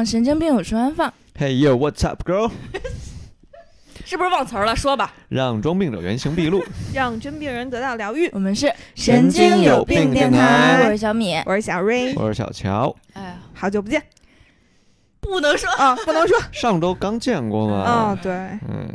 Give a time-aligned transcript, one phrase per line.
[0.00, 1.12] 让神经病有处安放。
[1.38, 2.50] Hey yo, what's up, girl？
[4.06, 4.74] 是不是忘词儿了？
[4.74, 5.12] 说吧。
[5.28, 6.64] 让装病者原形毕露。
[6.94, 8.26] 让真病人得到疗愈。
[8.32, 11.34] 我们是神经有病电台我是小米。
[11.44, 14.02] 我是小瑞，我是小乔，哎呀，好久不见
[15.20, 15.68] 不能说。
[15.72, 17.76] 啊，不能说 上周刚见过嘛。
[17.82, 18.88] 啊，对，嗯，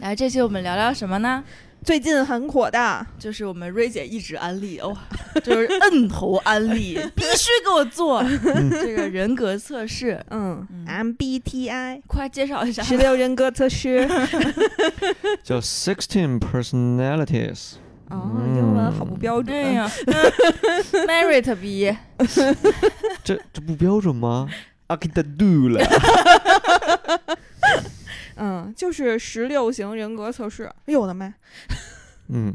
[0.00, 1.44] 来，这期我们聊聊什么呢？
[1.84, 4.96] 最近很火的，就是我们瑞姐一直安利哦，
[5.42, 8.22] 就是摁头安利， 必须给我做
[8.70, 10.22] 这个人格测试。
[10.30, 10.86] 嗯嗯
[11.18, 12.82] ，MBTI 快介绍一下。
[12.82, 14.06] 十六人格测试，
[15.42, 17.72] 叫 Sixteen Personalities。
[18.10, 19.56] 哦，嗯英文好不标准。
[19.56, 19.90] 哎呀
[21.06, 21.96] ，Merit 毕业，
[23.24, 24.48] 这这不标准吗？
[24.88, 25.80] 阿基达杜了。
[28.40, 30.64] 嗯，就是十六型人格测试。
[30.64, 31.32] 哎呦我的妈！
[32.28, 32.54] 嗯，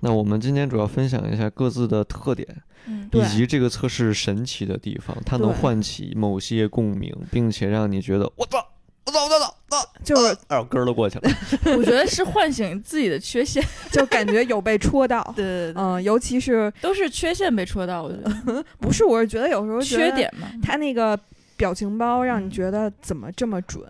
[0.00, 2.46] 那我们今天主要分享一下各自的特点，
[2.86, 8.64] 嗯，以及这个测试神奇的地方，它能唤起某些共鸣，并且让你觉得我操，
[9.06, 11.30] 我操，我操，我操，就是耳根儿都过去了。
[11.76, 13.60] 我觉得是唤醒自己的缺陷。
[13.90, 15.22] 就感觉有被戳到。
[15.34, 21.18] 对对对，嗯，尤其是都是缺陷被戳到，我觉得 不是，我是觉得有时候缺点嘛，他那个
[21.56, 23.82] 表情包让你嗯觉得怎么这么准？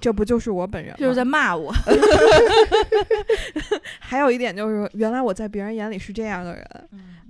[0.00, 0.96] 这不就是我本人吗？
[0.98, 1.72] 就是在骂我。
[4.00, 6.64] 还有一点就是，原来我在别人眼里是这样的人。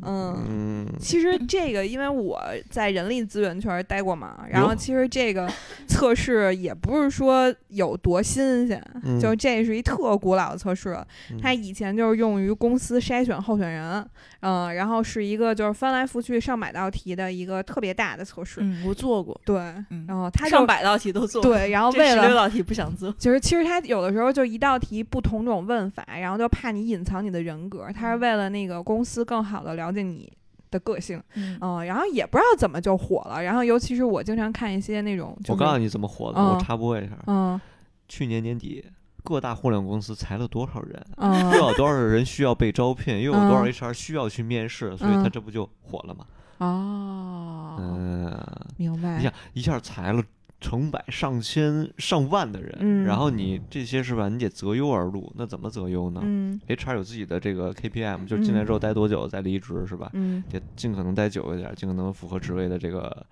[0.00, 5.50] 嗯，嗯，其实 这个，因为我在人力资源圈儿待过嘛，然后其实这个
[5.88, 10.96] 测试也不是说有多新鲜，嗯就这是一特古老的测试
[11.42, 14.08] 它以前就是用于公司筛选候选人，
[14.40, 18.60] 嗯、然后是一个就是翻来覆去上百道题的一个特别大的测试。
[18.62, 19.56] 嗯，我做过，对，
[19.90, 21.52] 嗯然后它就上百道题都做过。
[21.52, 23.10] 对，然后为了题不想做。
[23.12, 30.30] 就是其实他有的时候就一道题不同种问法，然后就怕你隐藏你的人格，他是为了那个公司更好的了解你
[30.70, 31.56] 的个性，嗯。
[31.60, 37.60] 嗯，然后也不知道怎么就火了，然后尤其是我经常看一些那种，就是、我告诉你怎么火的，嗯我插播一下，嗯。
[38.08, 38.84] 去年年底
[39.22, 43.72] 各大互联网公司裁了多少人，嗯又有多少人需要被招聘，又有多少嗯。
[43.72, 45.22] HR 需要去面试，所以嗯。
[45.22, 46.24] 他这不就火了吗？
[46.58, 48.36] 哦，嗯，
[48.78, 49.18] 明白。
[49.18, 50.22] 你，想一下裁了
[50.60, 53.04] 成百上千上万的人，嗯。
[53.04, 54.28] 然后你这些是吧？
[54.28, 56.60] 你得择优而录，那怎么择优呢、嗯。
[56.66, 60.10] H r 有自己的这个 KPM，就是进来之后待多久再离职是吧？
[60.14, 60.42] 嗯。
[60.50, 63.24] 得尽可能待久一点，尽可能符合职位的这个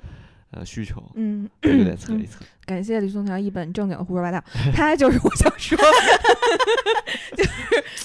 [0.53, 1.49] 呃需求，嗯，
[1.97, 2.45] 测一测。
[2.65, 4.43] 感谢李松桥一本正经的胡说八道，
[4.75, 5.79] 他就是我想说，
[7.37, 7.51] 就是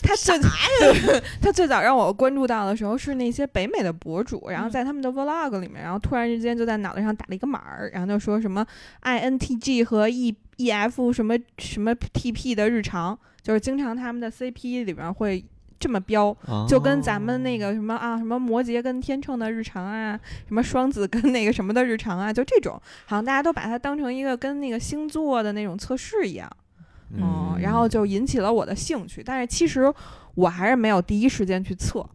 [0.03, 8.65] 他最对他最早让我关注到的时候是那些北美的博主，然后在他们的 vlog 里面，然后突然之间就在脑袋上打了一个码儿，然后就说什么
[9.01, 15.43] INTG 和 E EF 什么什么 TP 的日常，就是经常他们的 CP 里边会。
[15.81, 16.35] 这么标，
[16.69, 26.47] 就跟咱们那个什么啊，什么摩羯跟天秤的日常啊，什么双子跟那个什么的日常啊，就这种，好像大家都把它当成一个跟那个星座的那种测试一样，
[27.17, 29.23] 嗯，然后就引起了我的兴趣。
[29.23, 29.91] 但是其实
[30.35, 32.07] 我还是没有第一时间去测，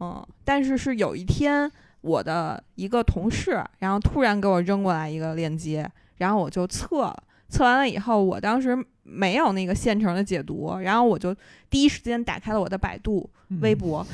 [0.00, 1.70] 嗯，但是是有一天
[2.00, 5.86] 我的一个同事，然后突然给我扔过来一个链接，
[6.16, 7.22] 然后我就测了。
[7.48, 11.34] 测完了以后，我当时没有那个现成的解读，然后我就
[11.70, 13.60] 第一时间打开了我的百度、嗯。
[13.60, 14.04] 微博，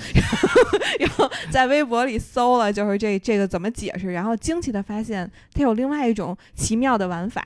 [1.00, 7.42] 然后在微博里搜了，就是这这个怎么解释，然后惊奇的发现它有另外一种奇妙的玩法，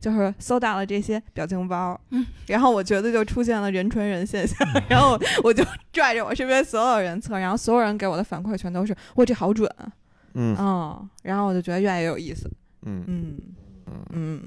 [0.00, 9.86] 就是搜到了这些表情包，嗯，然后我觉得就出现了人传人现象，然后我就拽着我身边所有人测，然后所有人给我的反馈全都是哇这好准啊，
[10.34, 10.56] 嗯。
[10.58, 12.50] 嗯，然后我就觉得越来越有意思，
[12.82, 13.04] 嗯。
[13.06, 13.36] 嗯
[13.86, 14.40] 嗯，嗯，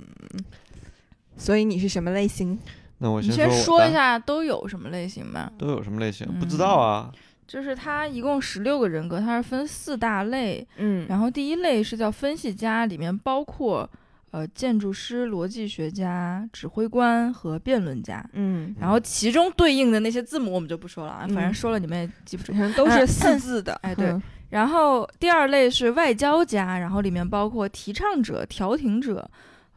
[1.42, 2.58] 所以你是什么类型？
[3.00, 5.52] 那我你先我先说一下都有什么类型吧。
[5.58, 6.28] 都有什么类型？
[6.30, 7.12] 嗯不知道啊。
[7.48, 10.66] 就是它一共十六个人格，它是分四大类。
[10.78, 13.90] 嗯然后第一类是叫分析家，里面包括
[14.30, 18.24] 呃建筑师、逻辑学家、指挥官和辩论家。
[18.34, 22.54] 嗯，然后其中对应的那些字母我们就不说了啊，嗯反正说了你们也记不住。
[22.78, 24.22] 都是四字的， 哎对嗯
[24.52, 29.30] 然后第二类是外交家，然后里面包括提倡者、调停者、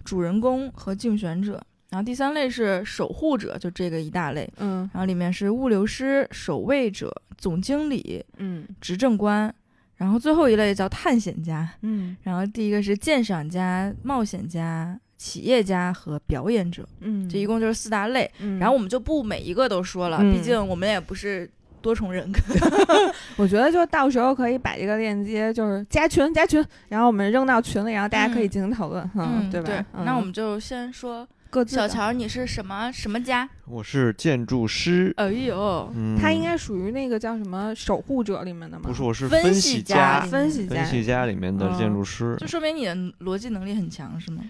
[0.04, 1.60] 主人公和竞选者。
[1.90, 4.48] 然后第三类是守护者，就这个一大类。
[4.58, 9.54] 嗯然后里面是物流师、守卫者、总经理、嗯执政官。
[9.96, 11.68] 然后最后一类叫探险家。
[11.82, 18.28] 嗯然后第一个是鉴赏家、冒险家、企业家和表演者，嗯，这一共就是四大类。
[18.40, 21.48] 嗯，然后我们就不每一个都说了，嗯毕竟我们也不是
[21.84, 22.40] 多重人格。
[23.36, 29.84] 我觉得就到时候可以把这个链接就是加群加群，然后我们扔到群里，然后大家可以嗯进行讨论，嗯，对吧？
[29.92, 33.46] 嗯那我们就先说各自小乔，你是什么什么家？
[33.66, 38.84] 我是建筑师，哎呦，嗯，他应该属于那个叫什么守护者里面的吗？
[38.84, 44.42] 不是，我是分析析家家，分析家分析家里面的嗯建筑师就，说明你的逻辑能力很强，是吗？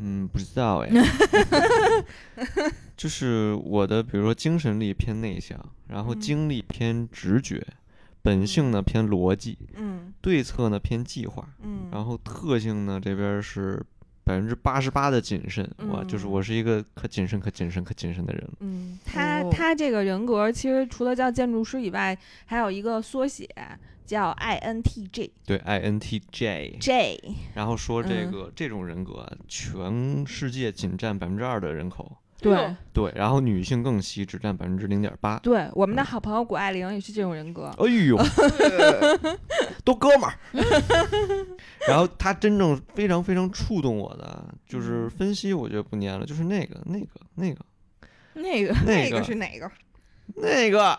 [0.00, 0.90] 嗯，不知道哎，
[2.96, 5.58] 就是我的，比如说精神力偏内向，
[5.88, 6.20] 然后嗯。
[6.20, 7.64] 精力偏直觉，
[8.22, 10.12] 本性呢偏逻辑，嗯。
[10.20, 13.82] 对策呢偏计划，嗯，然后特性呢这边是
[14.28, 16.30] 百分之八十八的谨慎，哇，就是嗯。
[16.30, 18.46] 我是一个可谨慎、可谨慎、可谨慎的人。
[18.60, 19.48] 嗯，他哦。
[19.50, 23.48] 他这个人格其实除了叫建筑师以外，还有一个缩写
[24.04, 25.30] 叫 INTJ。
[25.46, 27.18] 对，INTJ，J，
[27.54, 28.30] 然后说这嗯。
[28.30, 35.38] 个、这种人格啊，全世界仅占百分之二的人口，对对，然后女性更稀，只占百分之零点八。
[35.40, 37.72] 对，我们的好朋友谷爱凌也是这种人格。
[37.78, 38.16] 哎呦，
[39.84, 40.34] 都哥们儿。
[41.88, 47.64] 然后他真正非常非常触动我的，就是嗯分析，我觉得不念了，就是那个那个那个
[48.34, 49.70] 那个那个个是哪个？
[50.36, 50.98] 那个，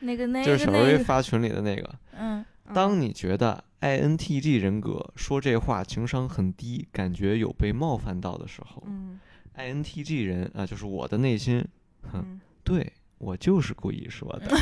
[0.00, 1.94] 那个那个就是小薇个那个，发群里的那个。
[2.18, 9.18] 嗯，当你觉得 INTG 人格说这话情商很低，感觉有被冒犯到的时候嗯
[9.56, 11.64] ，INTJ 人啊，就是我的内心，
[12.12, 14.56] 哼，嗯对我就是故意说的，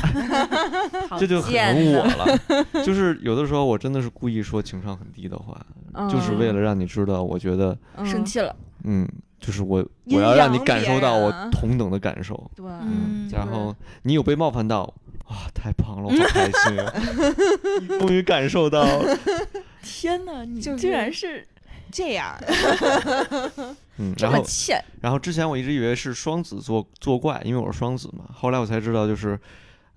[1.18, 2.84] 这就很贱我了。
[2.84, 5.64] 就是有的时候我真的是故意说情商很低的话，
[6.10, 8.24] 就是为了让你知道，我觉得，嗯生。
[8.24, 8.54] 气了，
[8.84, 9.08] 嗯，
[9.40, 14.92] 就是我我要让你感受到我同等的感受，对，嗯然后你有被冒犯到。
[15.24, 16.92] 啊，太棒了，我好开心啊！
[17.98, 19.18] 终于感受到了，
[19.82, 21.46] 天哪，你就竟然是
[21.92, 22.34] 这样。
[23.98, 28.24] 嗯，这然后么欠，然后之前我一直以为是双子作作怪，因为我是双子嘛。
[28.32, 29.38] 后来我才知道，就是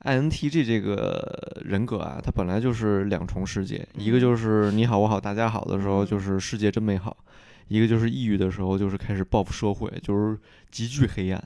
[0.04, 7.16] INTJ 这个人格啊，它本来就是两重世界，一个就是你好我好大家好的时候，嗯就是世界真美好；
[7.70, 10.38] 一个就是抑郁的时候，就是开始报复社会，就是
[10.70, 11.42] 极具黑暗。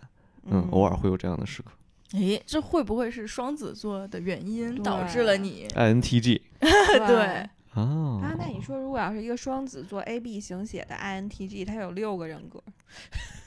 [0.51, 1.71] 嗯，偶尔会有这样的时刻。
[2.13, 6.41] 诶，这会不会是双子座的原因导致了你？I N T G？
[6.59, 7.81] 对，啊
[8.21, 12.62] 啊，那你说，如果要是一个双子座 A B 型血的 INTG，他有六个人格，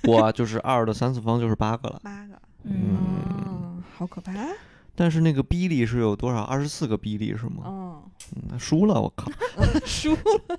[0.05, 2.01] 我 就是二的三次方就是八个了。
[2.03, 2.35] 八个，
[2.65, 2.97] 嗯
[3.47, 4.33] 嗯，好可怕。
[4.95, 6.43] 但是那个比例是有多少？
[6.43, 8.03] 二十四个比例是吗？
[8.51, 9.31] 嗯，输了，我靠。
[9.85, 10.59] 输了。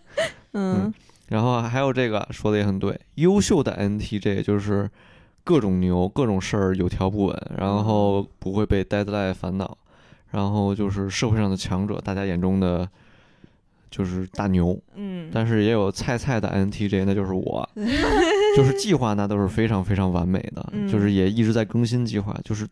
[0.54, 0.94] 嗯
[1.30, 4.90] 然后还有这个说的也很对，优秀的 NTJ 就是
[5.44, 9.78] 各种牛，各种事儿有条不紊，然后不会被 deadline 烦恼，
[10.32, 12.88] 然后就是社会上的强者，大家眼中的
[13.96, 14.76] 就是大牛。
[14.96, 17.70] 嗯，但是也有菜菜的 NTJ，那就是我，
[18.58, 22.68] 就是计划那都是非常非常完美的，嗯就是也一直在更新计划，就是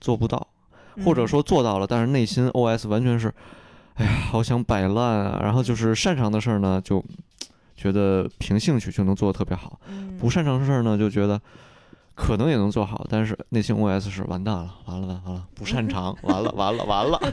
[0.00, 0.46] 做不到，
[0.94, 3.32] 嗯或者说做到了，但是内心 OS 完全是，
[3.94, 5.40] 哎呀，好想摆烂啊。
[5.42, 7.04] 然后就是擅长的事儿呢，就
[7.76, 11.40] 觉得凭兴趣就能做的特别好；嗯不擅长的事儿呢，就觉得
[12.14, 17.18] 可能也能做好，但是内心 OS 是完蛋了，完了完了完了，不擅长，完了完了完了。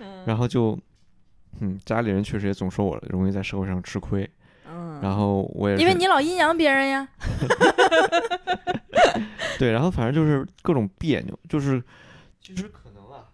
[0.00, 0.76] 嗯然后就，
[1.58, 4.30] 嗯，家里人确实也总说我容易在社会上吃亏，
[4.68, 7.08] 嗯，然后我也因为你老阴阳别人呀。
[9.58, 11.82] 对，然后反正就是各种别扭，就是
[12.40, 13.28] 其实可能啊，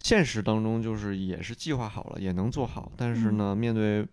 [0.00, 4.06] 现实当中就是也是计划好了，也能做好，但是呢，面对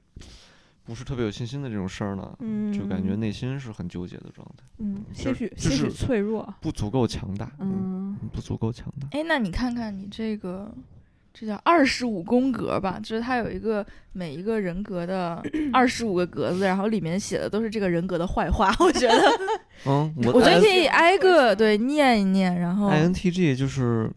[0.85, 9.07] 不是特别有信心的这种事儿呢，嗯，就感觉内心是很纠结的状态，嗯，些许些许脆弱，不足够强大，嗯不足够强大。
[9.11, 10.73] 哎，那你看看你这个，
[11.33, 12.99] 这叫二十五宫格吧？
[13.03, 15.41] 就是它有一个每一个人格的
[15.73, 18.73] 二十五个格子，然后里面写的都是这个人格的坏话。
[18.79, 19.21] 我觉得，
[19.87, 24.09] 嗯， 我觉得可以挨个对念一念，然后 INTJ 就是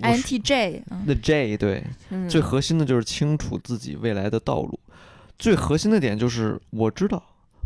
[0.00, 4.78] INTJ，嗯 The J 对，嗯，最核心的就是清楚自己未来的道路，
[5.38, 7.20] 最核心的点就是我知道，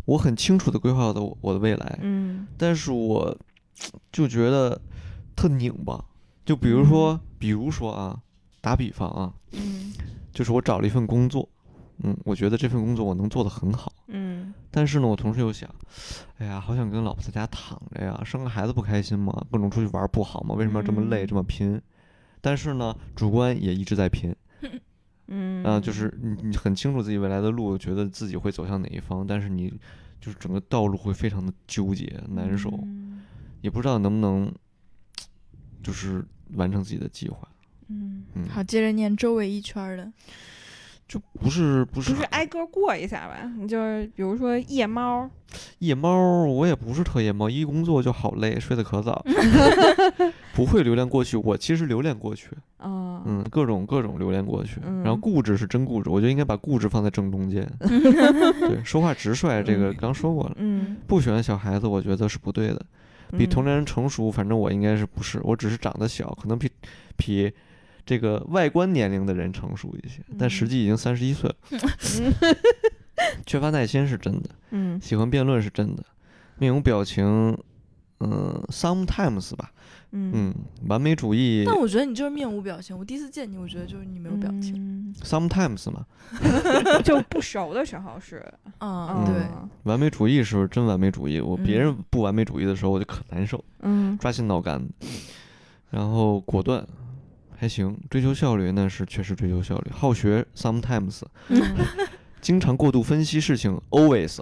[0.05, 3.37] 我很清楚的规划的我的未来，嗯但是我
[4.11, 4.81] 就觉得
[5.35, 6.03] 特拧巴。
[6.45, 8.17] 就比如说，比如说啊，
[8.61, 9.93] 打比方啊，嗯
[10.31, 11.47] 就是我找了一份工作，
[12.03, 15.69] 嗯，我觉得这份工作我能做得很好，嗯但是呢，我同时又想，
[16.37, 19.45] 哎呀，好想跟老婆在家躺着呀，生个孩子不开心吗？
[19.51, 20.55] 各种出去玩不好吗？
[20.55, 21.81] 为什么要这么累、嗯这么拼？
[22.41, 24.33] 但是呢，主观也一直在拼，
[25.27, 29.69] 嗯啊、就是你你很清楚自己未来的路，觉得自己会走向哪一方，但是你
[30.21, 33.21] 就是整个道路会非常的纠结难受，嗯
[33.61, 34.49] 也不知道能不能
[35.83, 37.45] 就是完成自己的计划。
[37.89, 40.11] 嗯，嗯，好，接着念周围一圈儿的。
[41.07, 43.51] 就不是不是不是挨个过一下吧？
[43.57, 45.27] 你就是比如说夜猫，
[45.79, 49.25] 夜猫，我也不是特夜猫，一工作就好累，睡得可早，
[50.53, 51.35] 不会留恋过去。
[51.35, 54.79] 我其实留恋过去，啊，嗯，各种各种留恋过去。
[54.81, 57.67] 然后嗯固执是真固执，我觉得应该把固执放在正中间。
[57.79, 60.53] 对，说话直率，这个嗯刚说过了。
[60.57, 62.85] 嗯，不喜欢小孩子，我觉得是不对的。
[63.35, 66.69] 比同嗯龄人成熟，反正我应该是不是，我只是长得小，可能比
[67.17, 67.51] 比
[68.09, 71.55] 这个外观年龄的人成熟一些，但实嗯际已经三十一岁了。
[73.45, 76.03] 缺乏耐心是真的，嗯喜欢辩论是真的，
[76.57, 77.55] 面无表情，
[78.19, 79.71] 嗯，sometimes 吧，
[80.11, 80.55] 嗯嗯，
[80.87, 82.97] 完美主义但我觉得你就是面无表情。
[82.97, 85.13] 我第一次见你，我觉得就是你没有表情。
[85.13, 86.03] 情，sometimes 嘛，
[86.41, 88.43] 嗯 就不熟的时候是，
[88.79, 94.89] 嗯，对，嗯完美主义是真完美主义，我别人嗯不完美主义的时候我就可难受，嗯抓心挠肝的。
[95.91, 96.83] 然后果断
[97.59, 101.61] 还行，追求效率那是确实追求效率，好学 sometimes， 嗯。
[102.41, 104.39] 经常过度分析事情 always，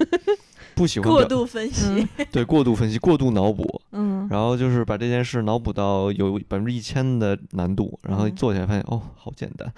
[0.74, 1.84] 不喜欢过度分析。
[2.16, 2.26] 嗯。
[2.32, 4.26] 对过度分析、过度脑补，嗯。
[4.30, 8.34] 然后就是把这件事脑补到有百分之一千的难度，然后嗯。
[8.34, 9.70] 做起来发现哦好简单，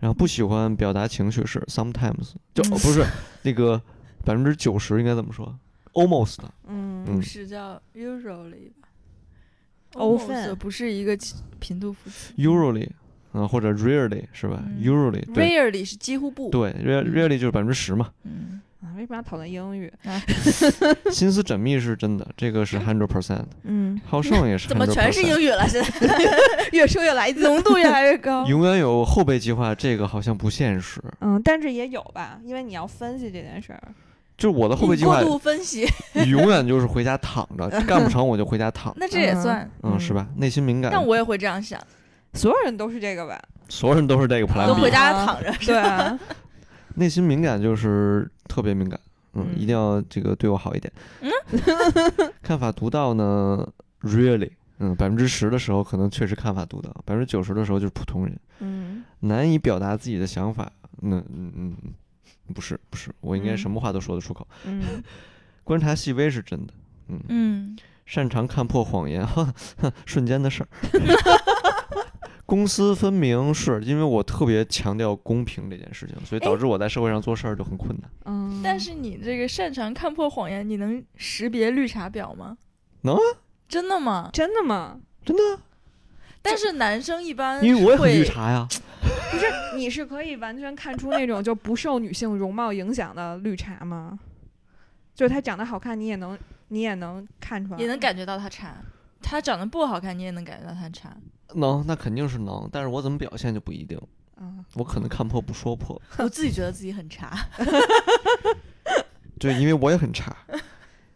[0.00, 3.04] 然后不喜欢表达情绪是 sometimes，就、不是
[3.42, 3.78] 那个
[4.24, 5.54] 百分之九十应该怎么说
[5.92, 7.22] ？almost，嗯嗯。
[7.22, 8.83] 是叫 usually 吧
[9.94, 11.16] Often Almost 不是一个
[11.58, 12.88] 频度符词 usually，
[13.32, 16.50] 啊或者 rarely 是吧、嗯？Usually，rarely 是几乎不。
[16.50, 18.10] 对 rarely 就是百分之十嘛。
[18.24, 19.92] 嗯，啊，为什么要讨论英语？
[21.10, 25.66] 心思缜密是真的，这个是 hundred percent，嗯，好胜也是 怎么全是英语了？
[25.68, 26.18] 现在
[26.72, 27.42] 越说越来劲。
[27.42, 28.46] 浓度越来越高。
[28.46, 31.00] 永远有后备计划，这个好像不现实。
[31.20, 33.82] 嗯，但是也有吧，因为你要分析这件事儿。
[34.36, 35.86] 就是我的后备计划过度分析，
[36.28, 39.68] 永远就是回家躺着， 干不成我就回家躺，那这也算。
[39.82, 40.26] 嗯，是吧？
[40.36, 41.80] 内心敏感，但我也会这样想，
[42.34, 43.40] 所有人都是这个吧？
[43.68, 44.90] 所有人都是这个 plan 都回。
[44.90, 45.52] 家躺着。
[45.64, 46.18] 对啊，
[46.96, 48.98] 内心敏感就是特别敏感，
[49.34, 50.92] 嗯，嗯一定要这个对我好一点。
[52.42, 53.66] 看法独到呢
[54.02, 60.70] ，really，嗯，百分之十的时候可能确实看法独到，百分之九十的时候就是普通人，嗯难以表达自己的想法。
[61.00, 61.24] 那嗯
[61.56, 61.92] 嗯，嗯
[62.52, 64.46] 不是不是，我应该嗯什么话都说得出口。
[64.64, 65.02] 嗯
[65.64, 66.74] 观察细微是真的，
[67.08, 69.52] 嗯，嗯，擅长看破谎言，哈，
[70.04, 70.68] 瞬间的事儿。
[72.46, 78.10] 公私分明是因为我特别强调公平这件事情，所以导致我在社会上做事儿就很困难。
[78.26, 82.58] 嗯，但是你这个擅长看破谎言，你能识别绿茶婊吗？
[83.00, 83.20] 能啊，
[83.66, 84.28] 真的吗？
[84.34, 85.00] 真的吗？
[85.24, 85.42] 真的，
[86.42, 88.68] 但是男生一般因为我也很绿茶呀。
[89.30, 89.46] 不是，
[89.76, 94.18] 你是可以完全看出那种就不受女性容貌影响的绿茶吗？
[95.14, 98.74] 就是她长得好看，你也能你也能看出来，也能感觉到他茶。
[99.22, 101.16] 他长得不好看，你也能感觉到他茶。
[101.54, 104.00] 能，那肯定是能，但是我怎么表现就不一定。
[104.36, 104.64] 嗯。
[104.74, 107.46] 我可能看破不说破，我自己觉得自己很茶。
[109.38, 110.36] 对，因为我也很茶。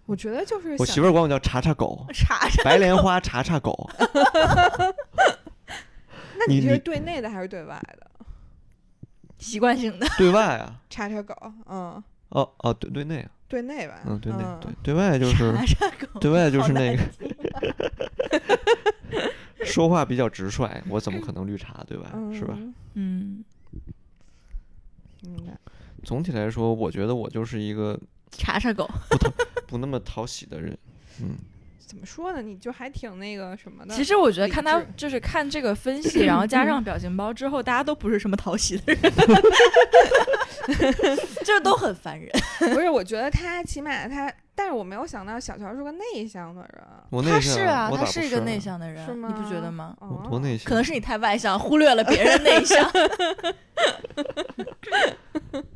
[0.06, 2.62] 我觉得就是我媳妇儿管我叫茶茶狗，茶茶。
[2.62, 3.90] 白莲花茶茶狗。
[6.38, 8.06] 那你是对内的还是对外的？
[9.38, 11.34] 习惯性的，对外啊，叉叉狗，
[11.68, 15.54] 嗯，哦哦，对对内啊，对内吧，嗯，对内嗯对对外就是
[16.20, 17.02] 对外就是那个
[19.64, 22.10] 说话比较直率，我怎么可能绿茶对吧？
[22.32, 22.54] 是吧？
[22.94, 23.44] 嗯？
[23.44, 23.44] 嗯，
[25.22, 25.56] 明白。
[26.04, 27.98] 总体来说，我觉得我就是一个
[28.30, 28.88] 茶茶狗。
[29.10, 29.18] 不
[29.66, 30.76] 不那么讨喜的人。
[31.20, 31.36] 嗯，
[31.86, 32.42] 怎么说呢？
[32.42, 33.94] 你就还挺那个什么的。
[33.94, 39.00] 其实我觉得看他就是看这个分析，然后加上表情包之后，大家都不是什么讨喜的人，
[41.44, 42.28] 就是都很烦人。
[42.58, 46.70] 不是，我觉得他起码他，但是我没有想到小乔是个内向的人。
[46.82, 49.96] 他我内向，是啊，他是一个啊内向的人，是你不觉得吗？
[50.28, 52.86] 多内向，可能是你太外向，忽略了别人内向。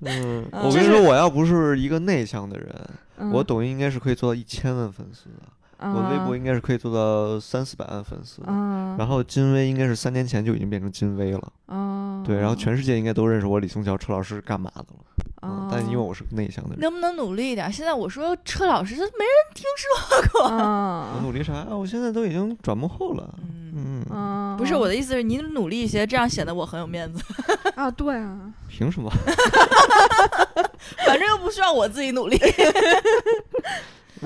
[0.01, 2.69] 嗯，我跟你说，我要不是一个内向的人，
[3.17, 5.47] 嗯我抖音应该是可以做到一千万粉丝的，
[5.83, 8.43] 我微博应该是可以做到三四百万粉丝。
[8.47, 15.05] 嗯，然后金威应该是三年前就已经变成金威了，嗯，对，然后全世界应该都认识我李松桥车老师是干嘛的了，
[15.43, 17.73] 嗯，但因为我我是个内向的人，能不能努力一点？
[17.73, 20.43] 现在我说车老师，这没人听说过。
[20.43, 21.67] 我啊努力啥呀？
[21.71, 23.35] 我现在都已经转幕后了，
[23.75, 27.25] 嗯，不是我的意思是，你努力一些，这样显得我很有面子。
[27.75, 29.11] 啊，对啊，凭什么？
[31.07, 32.39] 反正又不需要我自己努力。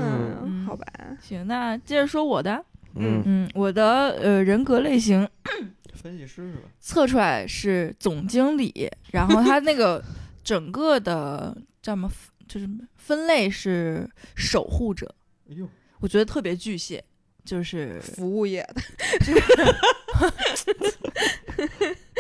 [0.03, 0.87] 嗯嗯，好吧，
[1.21, 2.65] 行，那接着说我的。
[2.99, 5.29] 嗯，嗯，我的呃人格类型
[5.95, 6.63] 分析师是吧？
[6.81, 10.03] 测出来是总经理，然后他那个
[10.43, 12.11] 整个的叫什么，
[12.49, 15.15] 就是分类是守护者，
[15.51, 15.69] 哎呦，
[16.01, 17.05] 我觉得特别巨蟹，
[17.45, 18.81] 就是服务业的，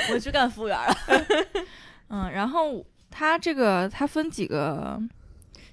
[0.12, 0.94] 我去干服务员了。
[2.08, 5.00] 嗯，然后他这个他分几个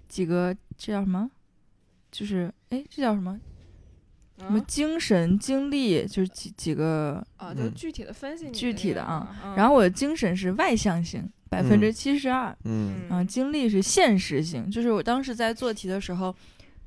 [0.07, 1.29] 几个，这叫什么？
[2.13, 3.37] 就是哎，这叫什么？
[4.39, 7.23] 什么嗯精神、精力，就是几几个。
[7.37, 12.55] 啊，就嗯具体的分析你具体的啊嗯然后我的精神是外向型，百分之七十二。
[12.65, 16.33] 嗯嗯，精力是现实型，就是我当时在做题的时候，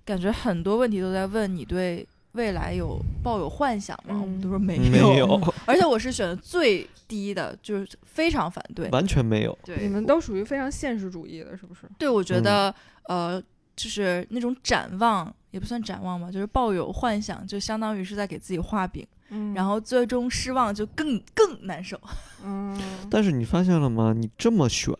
[0.04, 4.18] 感觉很多问题都在问你对未来有抱有幻想吗？
[4.20, 8.88] 我们嗯都说没没有，而且我是选的最低的，就是非常反对。
[8.90, 9.56] 完全没有。
[9.64, 11.82] 对你，们都属于非常现实主义的，是不是？
[11.96, 13.42] 对我觉嗯得、呃，
[13.76, 22.00] 就是那种展望也不算展望吧，就是抱有幻想，就相当于是在给自己画饼，嗯然后最终失望就更更难受。
[22.44, 22.78] 嗯，
[23.10, 24.14] 但是你发现了吗？
[24.16, 24.94] 你这么选，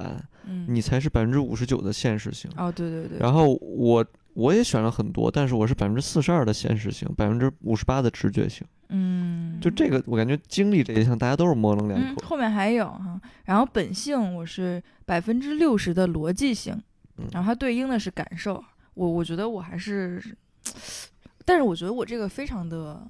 [0.44, 2.50] 嗯，你才是百分之五十九的现实性。
[2.56, 4.04] 哦，对对对，然后我
[4.34, 8.66] 我也选了很多，但是我是百分之四十二的现实性，百分之五十八的直觉性。
[8.88, 12.26] 嗯，就这个，我感觉经历这一项，大家都是模棱两嗯，可。
[12.26, 16.82] 后面还有哈，然后本性我是百分之六十的逻辑性，嗯
[17.32, 18.62] 然后它对应的是感受。
[18.94, 20.22] 我我觉得我还是，
[21.44, 23.06] 但是我觉得我这个非常的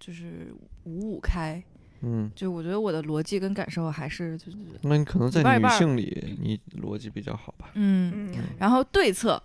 [0.00, 1.62] 就是五五开，
[2.00, 7.70] 嗯，就我觉得我的逻辑跟感受还是就是那你可能在女性里，你逻辑比较好吧？
[7.74, 9.42] 嗯，嗯然后对策。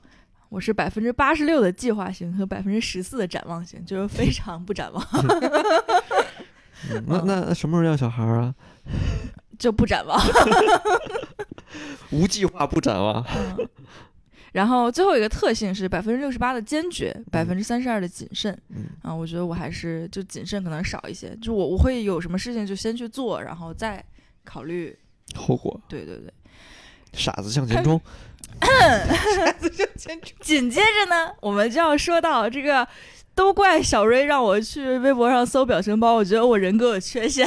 [0.49, 5.03] 我是百分之八十六的计划型和百分之十四的展望型，就是非常不展望，
[6.91, 8.53] 嗯、那那那什么时候要小孩儿啊？
[9.57, 10.15] 就不展望。
[12.11, 13.25] 无计划不展望。
[13.57, 13.67] 嗯，
[14.51, 18.57] 然后最后一个特性是百分之六十八的坚决，百分之三十二的谨慎。
[18.69, 24.03] 嗯啊，我觉得我还是就谨慎可能少一些，就我我会有什么事情就先去做，然后再
[24.43, 24.97] 考虑。
[25.35, 26.31] 后果，对对对。
[27.13, 27.99] 傻子向前冲。
[30.41, 32.87] 紧接着呢，我们就要说到这个。
[33.35, 37.43] 都怪小瑞让我去微博上搜表情包，我觉得我人格有缺陷。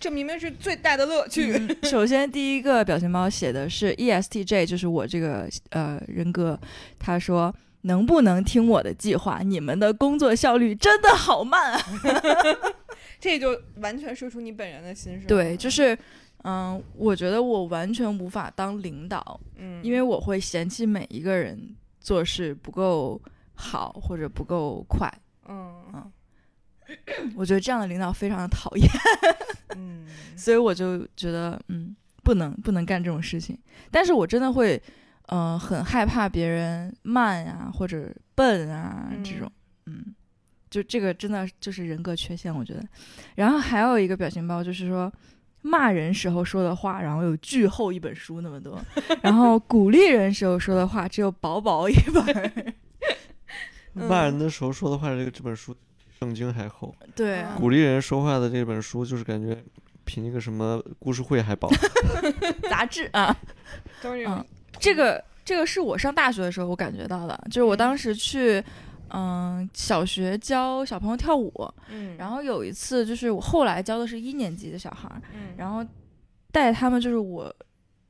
[0.00, 1.52] 这明明是最大的乐趣。
[1.52, 6.58] 嗯 首先，第一个表情包写的是 E ESTJ，就是我这个呃人格。
[6.98, 9.40] 他说：“能不能听我的计划？
[9.42, 11.80] 你们的工作效率真的好慢啊！”
[13.20, 15.26] 这就完全说出你本人的心声。
[15.26, 15.96] 对，就是，
[16.44, 23.20] 嗯，我觉得我完全无法当领导，嗯，因为我会嫌弃每一个人做事不够
[23.54, 25.12] 好或者不够快。
[25.48, 26.12] 嗯嗯
[27.36, 28.88] 我觉得这样的领导非常的讨厌，
[29.76, 33.58] 嗯 所以我就觉得，嗯，不能不能干这种事情。
[33.90, 34.80] 但是我真的会，
[35.26, 39.50] 嗯、很害怕别人慢啊或者笨啊这种，
[39.86, 40.14] 嗯，
[40.70, 42.82] 就这个真的就是人格缺陷，我觉得。
[43.34, 45.12] 然后还有一个表情包就是说。
[45.60, 48.80] 骂人时候说的话，然后有巨厚一本书那么多，
[49.20, 52.74] 然后鼓励人时候说的话只有薄薄一本
[54.08, 55.80] 骂人的时候说的话，这个这本书比
[56.18, 56.94] 圣经还厚。
[57.14, 59.56] 对，嗯鼓励人说话的这本书，就是感觉
[60.04, 61.70] 比那个什么故事会还薄。
[62.68, 63.36] 杂志啊，
[64.02, 64.44] 都是这种嗯，
[64.78, 68.62] 这个这个是我上大学的时候我感觉到的，就是我当时去
[69.10, 71.52] 嗯小学教小朋友跳舞，
[71.90, 75.84] 嗯，然后有一次就是我后来教的是一年级的小孩儿，嗯然后
[76.50, 77.54] 带他们就是我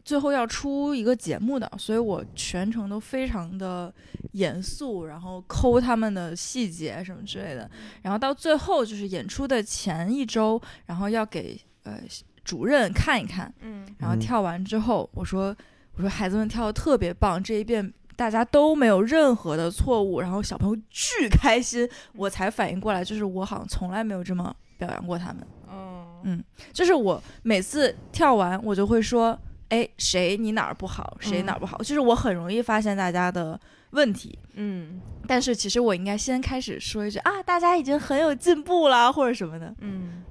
[0.08, 3.92] 最后要出一个节目的，所以我全程都非常的
[4.32, 7.70] 严肃，然后抠他们的细节什么之类的。
[8.00, 12.00] 然后到最后就是演出的前一周，然后要给呃
[12.42, 15.54] 主任看一看，嗯嗯然后跳完之后，我说
[15.96, 17.92] 我说孩子们跳的特别棒，这一遍。
[18.16, 25.46] 大家都没有任何的错误，然后小朋友巨开心，我才反应过来，就是我好像从来没有这么表扬过他们。
[25.68, 26.42] 哦嗯
[26.72, 33.58] 就是我每次跳完，我就会说，哎，谁你哪儿不好，谁哪儿不好，就是我很容易发现大家的
[33.90, 34.38] 问题。
[34.54, 39.74] 嗯但是其实我应该先开始说一句啊，大家已经很有进步了，或者什么的。
[39.80, 40.24] 嗯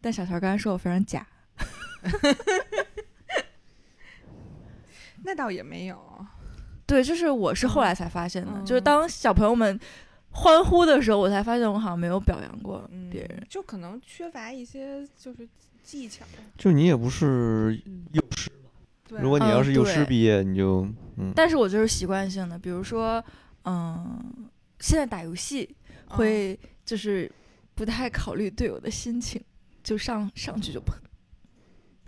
[0.00, 1.26] 但小乔刚才说我非常假，
[5.24, 5.98] 那倒也没有。
[6.86, 9.80] 对，就是我是后来才发现的，嗯就是当小朋友们
[10.30, 13.46] 欢呼的时候，我才发现我好像没有表扬过嗯别人。
[13.48, 15.48] 就可能缺乏一些就是
[15.82, 16.26] 技巧。
[16.58, 17.80] 就你也不是
[18.12, 18.53] 幼师，对，
[19.20, 23.22] 如果你要是幼师毕业，你就嗯，但是我就是习惯性的，比如说，
[23.64, 24.20] 嗯，
[24.80, 25.74] 现在打游戏
[26.06, 27.30] 会就是
[27.74, 29.42] 不太考虑队友的心情，
[29.82, 30.94] 就上上去就喷，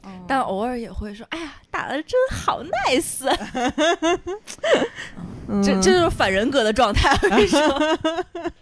[0.02, 3.26] 哦，但偶尔也会说，哎呀，打的真好，nice，
[5.48, 7.60] 嗯这这就是反人格的状态，我跟你说，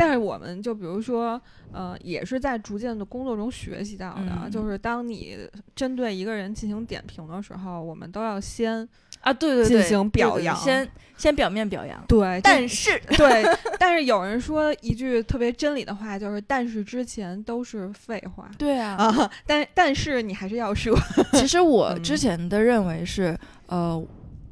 [0.00, 1.38] 但是我们就比如说，
[1.72, 5.36] 呃，也是在逐渐的工作中学习到的，嗯就是当你
[5.76, 8.88] 针对一个人进行点评的时候，我们都要先
[9.20, 13.44] 啊，对对对，进行表对对扬先先表面表扬，对，但是 对，
[13.78, 20.96] 但是有人说一句特别真理的话，就是但是之前都是废话对啊，啊，但但是你还是要说，
[21.34, 22.02] 其实我 嗯。
[22.02, 24.02] 之前的认为是，呃，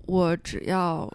[0.04, 1.11] 我只要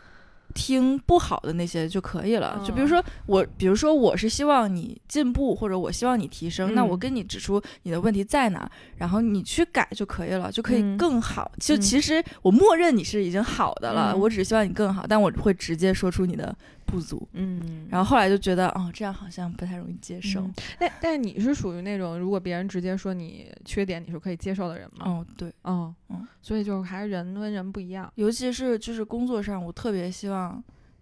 [0.53, 2.61] 听不好的那些就可以了。
[2.65, 10.97] 就比如嗯说我，比如说我是希望你进步，或者我希望你提升，那我嗯跟你指出你的问题在哪，然后你去改就可以了，就可以嗯。
[10.97, 11.51] 更好。
[11.59, 11.81] 就嗯。
[11.81, 14.19] 其实我默认你是已经好的了，嗯。
[14.19, 17.27] 我只是希望你更好，但我会直接说出你的不足。
[17.33, 20.41] 嗯，然后后来就觉得，哦，这样好像不太容易接受。
[20.41, 25.05] 嗯但但你是属于那种如果别人直接说你缺点，你是可以接受的人吗？
[25.05, 30.61] 哦，对，哦，嗯，所以就是还是人跟人不一样，尤其是就是工作上，我特别希望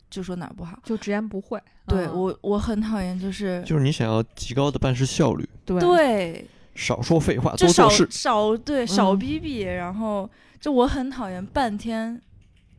[0.10, 0.80] 就说哪儿不好。
[0.84, 1.58] 就直言不讳。
[1.60, 8.08] 嗯对我，我很讨厌就是就是你想要极高的办事效率，对对，少说废话，就少多做事。
[8.10, 12.22] 少对少嗯逼逼，然后就我很讨厌半天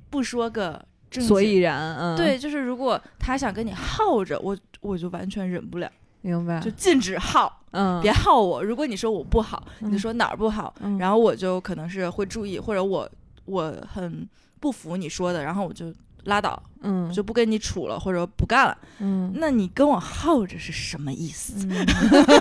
[0.08, 0.82] 不说个
[1.12, 5.88] 正所以然，嗯，对，，就是如果他想跟你耗着，我我就完全忍不了，
[6.22, 8.62] 明白，就禁止耗，嗯，别耗我。
[8.64, 13.08] 如果你说我不好，你说哪儿不好，嗯，然后我就可能是会注意，或者我
[13.44, 14.26] 我很
[14.58, 15.92] 不服你说的，然后我就
[16.24, 18.78] 拉倒，嗯，就不跟你处了，或者不干了。
[19.00, 19.32] 嗯。
[19.36, 21.54] 那你跟我耗着是什么意思？
[21.68, 21.86] 嗯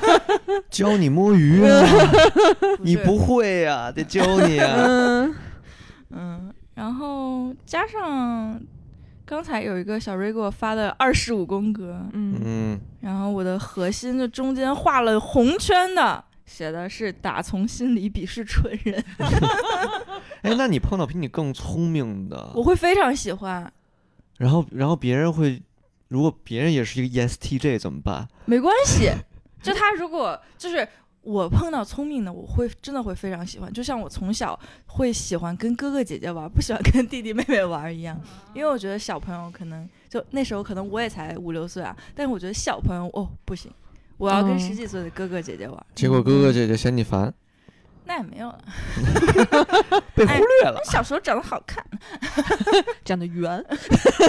[0.69, 1.83] 教你摸鱼 啊，
[2.79, 4.75] 你不会呀、得教你啊。
[4.77, 5.35] 嗯。
[6.13, 8.59] 嗯，然后加上
[9.23, 19.03] 刚才有一个小瑞给我发的二十五宫格，嗯嗯，然后我的核心就中间画了红圈的，写的是打从心里鄙视蠢人
[20.41, 23.71] 哎，那你碰到比你更聪明的，我会非常喜欢。
[24.39, 25.61] 然后然后别人会，
[26.07, 28.27] 如果别人也是一个 E ESTJ 怎么办？
[28.45, 29.11] 没关系，
[29.61, 30.87] 就他如果就是
[31.23, 33.71] 我碰到聪明的，我会真的会非常喜欢。
[33.71, 38.19] 就像我从小会喜欢跟哥哥姐姐玩，不喜欢跟弟弟妹妹玩一样。
[38.53, 43.71] 因为我觉得小朋友可能就那时候可能我也才五六岁啊，但是我觉得小朋友哦不行，
[44.17, 45.85] 我要跟嗯十几岁的哥哥姐姐玩。
[45.93, 47.31] 结果哥哥姐姐嫌你烦，
[48.05, 48.63] 那也没有了，
[50.15, 50.81] 被忽略了。
[50.85, 51.85] 小时候长得好看。
[53.05, 53.63] 长得圆，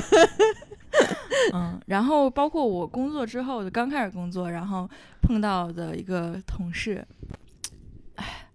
[1.55, 4.89] 嗯，然后包括我工作之后，就刚开始工作，然后
[5.21, 7.05] 碰到的一个同事，
[8.17, 8.49] 哎，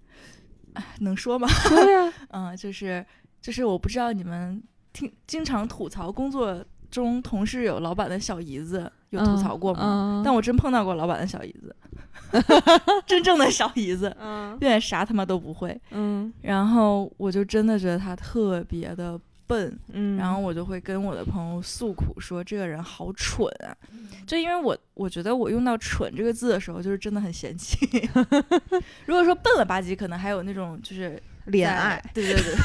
[0.73, 1.47] 哎，能说吗？
[1.69, 3.06] 对呀，嗯，就是
[3.41, 4.62] 就是我不知道你们
[4.93, 9.80] 听经常吐槽工作中同事有老板的小姨子，有吐槽过吗？
[9.84, 11.76] 嗯，但我真碰到过老板的小姨子，
[13.06, 15.80] 真正的小姨子，嗯对，啥他妈都不会。
[15.91, 23.75] 嗯然后我就真的觉得他特别的笨，嗯，然后我就会跟我的朋友诉苦说这个人好蠢啊，
[24.27, 27.88] 就因为我我觉得我用到“蠢”这个字的时候，就是真的很嫌弃。
[29.07, 32.55] 如果说笨了吧唧，可能还有那种就是在恋爱，，对对对。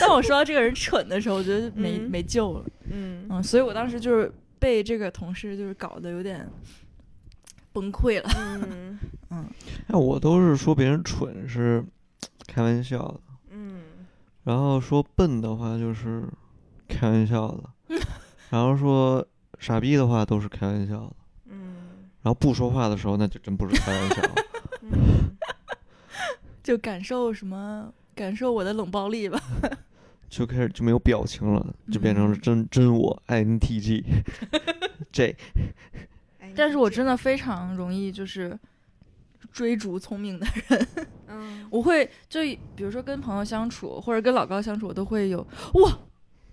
[0.00, 2.10] 当我说到这个人蠢的时候，我觉得没、嗯。
[2.10, 3.26] 没救了，嗯。
[3.30, 6.46] 嗯，所以我当时就是被这个同事就是搞得有点
[7.72, 8.98] 崩溃了，嗯。
[9.30, 9.46] 嗯，
[9.88, 11.82] 哎，我都是说别人蠢是
[12.46, 13.31] 开玩笑的，嗯
[14.44, 16.24] 然后说笨的话就是
[16.88, 17.48] 开玩笑
[17.88, 17.96] 的，
[18.50, 19.24] 然后说
[19.58, 21.16] 傻逼的话都是开玩笑的，
[21.50, 21.74] 嗯
[22.22, 24.22] 然后不说话的时候那就真不是开玩笑。
[24.82, 25.36] 嗯，
[26.62, 29.40] 就感受什么感受我的冷暴力吧。
[30.28, 34.02] 就开始就没有表情了，就变成了嗯真真我 INTG
[35.12, 35.36] J。
[36.40, 38.58] 哎但是我真的非常容易就是
[39.50, 40.88] 追逐聪明的人，
[41.28, 41.66] 嗯。
[41.70, 42.40] 我会就
[42.76, 45.38] 比如说跟朋友相处或者跟老高相处，我都会有
[45.74, 45.98] 哇，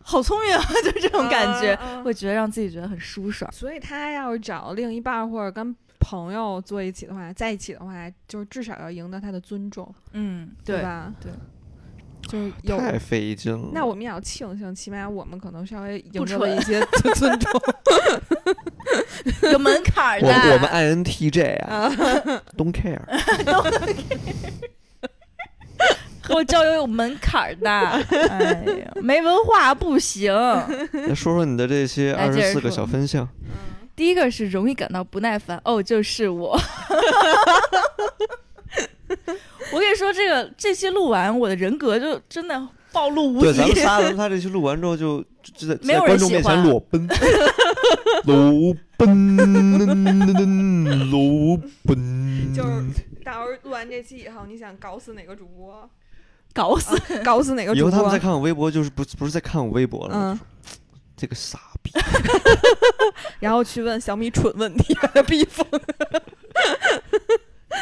[0.02, 3.52] 好聪明啊， 就这种感觉，会觉得让自己觉得很舒爽。
[3.52, 11.14] 所以他要是找另一半儿或者跟朋友坐一起的话，在一起的话，就是至少要赢得他的尊重，嗯，对，对吧？
[11.22, 11.32] 对，
[12.30, 12.78] 就是有。
[12.78, 13.70] 太费劲了。
[13.74, 16.80] 那我们也要庆幸，起码我们可能稍微赢得了一些
[17.16, 17.52] 尊重。
[19.52, 20.28] 有门槛儿的。
[20.28, 21.90] 我我们 INTJ 啊，
[22.58, 23.00] Don't care。
[26.22, 30.32] 和我交友有门槛儿的，哎呀，没文化不行。
[30.32, 33.28] 来说说你的这些二十四个说小分项。
[33.96, 36.56] 第一个是容易感到不耐烦，哦，就是我。
[39.74, 43.56] 我跟你说，这个这期录完，我的人格就真的暴露无对，遗。
[43.56, 47.08] 咱们 仨，咱们仨这期录完之后就就在在观众面前裸奔，
[48.26, 49.36] 裸奔，
[51.10, 52.54] 裸奔。
[52.54, 52.70] 就是
[53.24, 55.90] 到时候录完这期以后，你想搞死哪个主播？
[56.52, 56.98] 搞死！
[57.24, 57.90] 搞死哪个主播？
[57.90, 60.40] 以后他们再看我微博，就是不不是在看我微博了，嗯
[61.16, 61.92] 这个傻逼。
[63.40, 65.66] 然后去问小米蠢问题，把他逼疯。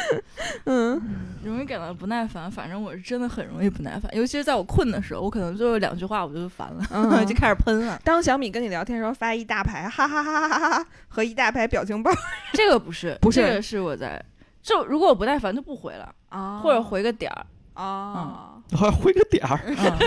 [0.66, 1.00] 嗯。
[1.44, 7.24] 容易感到不耐烦，反正我是真的很容易不耐烦，尤其是在我困的时候，我可能就两句话我就烦了，嗯。
[7.26, 7.98] 就开始喷了。
[8.04, 12.10] 当小米跟你聊天的时候发一大排哈哈哈哈哈哈和一大排表情包。
[12.52, 13.40] 这个不是，不是。
[13.40, 14.22] 这个是我在，
[14.62, 19.98] 就如果我不耐烦就不回了，啊或者回个点儿，啊，还回个点儿，嗯，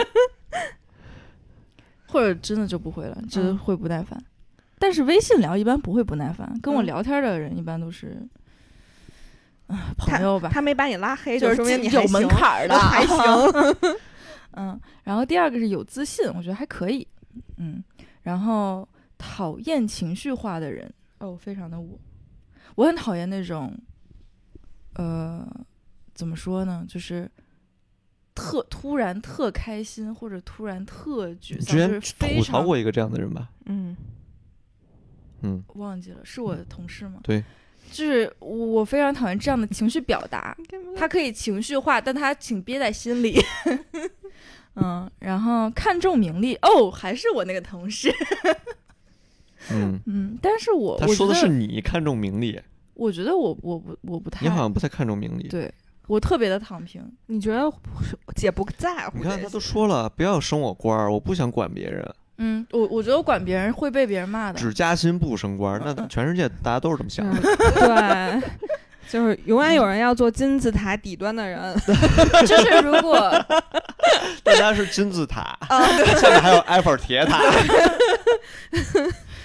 [2.08, 4.22] 或者真的就不回了，就是嗯会不耐烦。
[4.78, 6.86] 但是微信聊一般不会不耐烦，跟我嗯。
[6.86, 8.22] 聊天的人一般都是，
[9.98, 13.18] 朋友吧，他没把你拉黑，就是说明你有门槛儿的， 还行。
[14.58, 17.08] 嗯，然后第二个是有自信，我觉得还可以，
[17.58, 17.82] 嗯，
[18.22, 21.98] 然后讨厌情绪化的人，哦，非常的我，
[22.76, 23.74] 我很讨厌那种，
[24.96, 25.48] 呃，
[26.14, 27.32] 怎么说呢，就是
[28.36, 33.50] 特突然特开心或者突然特沮丧，你之前就是非吐槽常过一个这样的人吧？
[33.68, 33.96] 嗯
[35.44, 37.22] 嗯，忘记了是我的同事吗？
[37.24, 37.42] 对，
[37.92, 40.56] 就是我非常讨厌这样的情绪表达，
[40.98, 43.38] 他可以情绪化，但他请憋在心里。
[44.76, 48.10] 嗯，然后看重名利哦，还是我那个同事。
[49.70, 52.58] 嗯， 嗯，但是我他说的是你看重名利，
[52.94, 55.50] 我觉得我我不我不太你好像不太看重名利。
[55.50, 55.70] 对
[56.08, 57.06] 我特别的躺平。
[57.26, 57.70] 你觉得
[58.36, 59.18] 姐不在乎？
[59.18, 62.10] 你看他都说了，不要升我官儿，我不想管别人，
[62.44, 64.60] 嗯，我我觉得我管别人会被别人骂的。
[64.60, 68.42] 只加薪不升官，那嗯全世界大家都是这么想嗯的。
[68.42, 68.50] 对，
[69.08, 71.60] 就是永远有人要做金字塔底端的人。
[72.48, 73.30] 就是如果
[74.44, 75.86] 大家是金字塔，啊
[76.18, 77.40] 下面还有埃菲尔铁塔。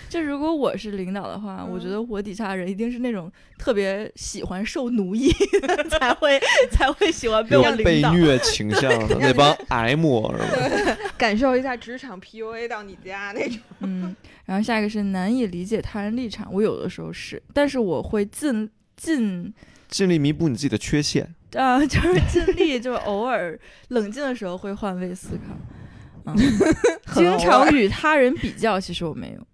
[0.09, 5.33] 就如果我是领导的话，我觉嗯得我底下的人一定是那种特别喜欢受奴役，
[5.90, 6.40] 才会
[6.71, 8.12] 才会喜欢被我领导。
[8.12, 10.97] 被虐倾向的那帮 M 是吧？
[11.19, 13.59] 感受一下职场 PUA 到你家那种。
[13.81, 14.14] 嗯，
[14.45, 19.53] 然后下一个是难以理解他人立场，我有的时候是，但是我会尽尽
[19.88, 21.35] 尽力弥补你自己的缺陷。
[21.55, 25.57] 啊、 就是尽力，就是偶尔冷静的时候会换位思考。
[26.27, 26.37] 嗯，
[27.14, 29.47] 经常与他人比较，其实我没有。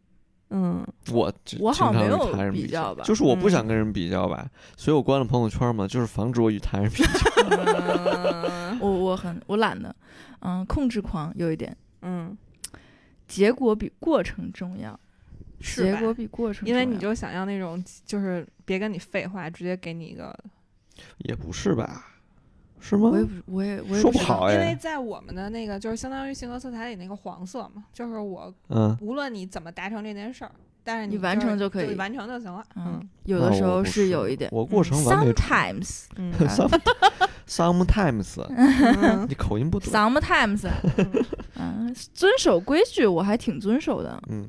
[0.54, 7.08] 嗯，我我好像没有比较吧就是我不嗯想跟人比较吧，所以我关了朋友圈嘛，就是防止我与他人比较。
[7.50, 9.94] 嗯 我我很我懒得，
[10.40, 12.36] 嗯，控制狂有一点，嗯，
[13.26, 14.92] 结果比过程重要，
[15.58, 20.36] 结是结果比过程重要，因为你就想要那种，就是别跟你废话，直接给你一个。
[21.18, 22.12] 也不是吧？
[22.84, 23.16] 是吗我？
[23.18, 24.74] 也不我也我也知道说不好因为哎。
[24.74, 30.50] 在我们的那个就是相当于性格色彩里那个黄色嘛，就是我嗯，无论你怎么达成这件事儿，
[30.82, 32.64] 但是你完就是成就可以完成就行了。
[32.74, 35.32] 嗯嗯，有的时候是有一点我过程完美。
[35.38, 36.32] sometimes 嗯
[37.46, 39.92] Sometimes，嗯你口音不对。
[39.92, 40.66] sometimes，
[41.58, 44.48] 嗯，遵守规矩我还挺遵守的，嗯，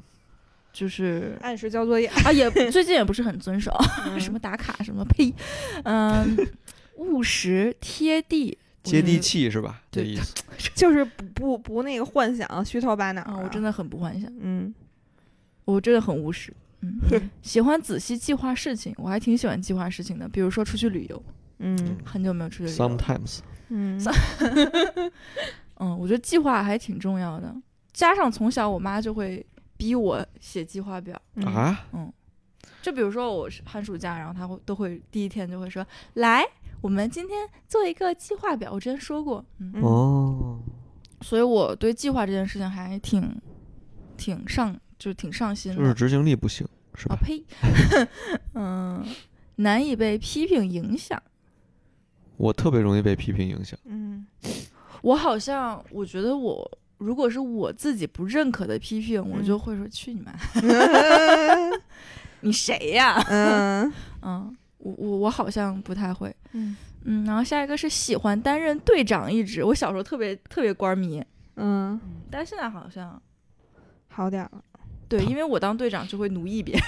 [0.71, 3.71] 就是按时交作业，啊也最近也不是很遵守，
[4.07, 5.33] 嗯什么打卡什么呸，
[5.83, 6.37] 嗯，
[6.97, 9.81] 务实贴地，接地气是吧？
[9.91, 10.33] 这对意思。
[10.75, 14.73] 就是不不不那个幻想，虚头巴脑啊，我真的很不幻想，嗯
[15.65, 16.53] 我真的很务实。
[16.81, 16.99] 嗯，
[17.41, 20.27] 喜欢仔细计划事情，我还挺喜欢计划事情的。
[20.27, 21.23] 比如说出去旅游，
[21.59, 22.75] 嗯很久没有出去旅游。
[22.75, 23.99] Sometimes，嗯
[25.79, 27.55] 嗯，我觉得计划还挺重要的。
[27.93, 29.45] 加上从小我妈就会
[29.77, 31.85] 逼我写计划表，嗯啊，
[32.81, 36.43] 就比如说我是寒暑假，然后她会都会第一天就会说，来，
[36.83, 38.69] 我们今天做一个计划表。
[38.73, 40.59] 我之前说过，嗯，嗯哦，
[41.21, 43.33] 所以我对计划这件事情还挺
[44.17, 45.77] 挺上，就是挺上心的。
[45.77, 47.15] 就是执行力不行是吧？
[47.15, 47.41] 啊呸，
[48.55, 49.01] 嗯，
[49.55, 51.21] 难以被批评影响。
[52.35, 53.79] 我特别容易被批评影响。
[53.85, 54.25] 嗯
[55.03, 60.33] 我好像我觉得我如果是我自己不认可的批评，我就会说去你妈，
[62.41, 63.23] 你谁呀？
[63.29, 66.33] 嗯嗯，我我我好像不太会。
[66.51, 69.63] 嗯嗯，然后下一个是喜欢担任队长一职。
[69.63, 71.21] 我小时候特别特别官迷，
[71.57, 71.99] 嗯，
[72.31, 73.21] 但现在好像
[74.07, 74.63] 好点儿了。
[75.09, 76.83] 对，因为我当队长就会奴役别人，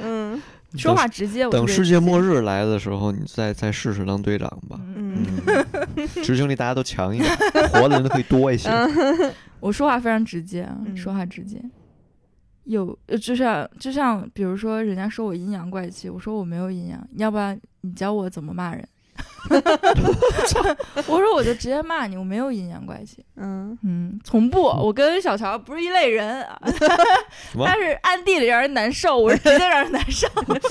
[0.02, 0.42] 嗯
[0.76, 1.48] 说话直接。
[1.48, 4.78] 等世界末，日来的时候，你再再试试当队长吧。
[4.94, 5.24] 嗯，
[5.96, 7.30] 嗯执行力大家都强一点，
[7.70, 8.68] 活的人都可以多一些。
[9.60, 11.58] 我说话非常直接说话直接。
[12.68, 18.86] 有，呃就像就像比如说，人家说我阴阳怪气，我说我没有阴阳，要不然你教我怎么骂人。
[21.08, 23.24] 我说我就直接骂你，我没有阴阳怪气。
[23.36, 26.60] 嗯嗯，从不，我跟小乔不是一类人啊。
[27.50, 30.28] 什么他是暗地里让人难受，我是直接让人难受。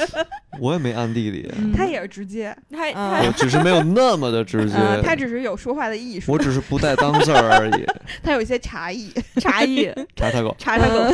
[0.62, 4.76] 我也没暗地里，嗯他也是直接，他只是没有那么的直接。
[4.78, 7.86] 呃，他只是有说话的艺术，我只是不带脏字儿而已。
[8.24, 9.12] 他有一些茶艺。
[9.42, 11.14] 茶艺，茶茶狗，茶茶狗，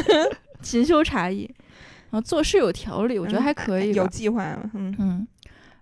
[0.63, 1.47] 勤修茶艺，
[2.09, 3.97] 然后做事有条理，我觉得还可以吧。
[4.01, 5.27] 有计划嘛，嗯嗯，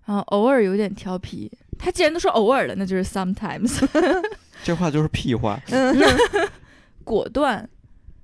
[0.05, 1.49] 然后偶尔有点调皮。
[1.77, 3.81] 他既然都说偶尔了，那就是 sometimes。
[4.63, 5.59] 这话就是屁话。
[5.69, 5.95] 嗯
[7.03, 7.67] 果断，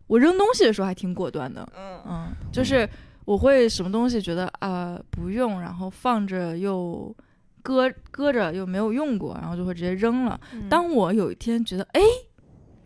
[0.05, 1.67] 我扔东西的时候还挺果断的。
[1.75, 2.87] 嗯嗯，就是
[3.25, 7.15] 我会什么东西觉得啊、不用，然后放着又
[7.63, 10.39] 搁搁着又没有用过，然后就会直接扔了。
[10.53, 12.01] 嗯当我有一天觉得哎，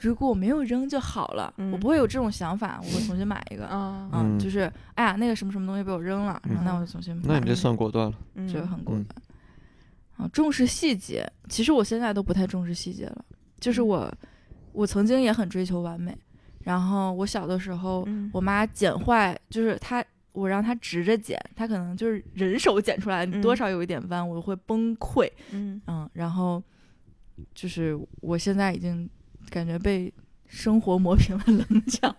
[0.02, 3.66] 如果我没有扔就好了，嗯我不会有这种想法，我会重新买一个。
[3.68, 7.22] 啊，嗯，嗯就是哎呀，那个什么什么东西被我扔了，然后那嗯我就重新买。
[7.26, 8.18] 那你这算果断了。
[8.36, 9.22] 嗯这个很果嗯断。
[10.18, 13.26] 啊，重视细节，其实我现在都不太重视细节了。
[13.60, 14.14] 就是嗯我，
[14.74, 16.18] 我曾经也很追求完美，
[16.60, 25.30] 然后我小的时候，嗯我妈剪坏，就是她，我让她直着剪，她可能就是人手剪出来，嗯多少有一点弯，我会崩溃。
[25.52, 26.62] 嗯嗯，然后
[27.56, 29.10] 就是我现在已经
[29.49, 30.13] 感觉被
[30.47, 32.15] 生活磨平了棱角，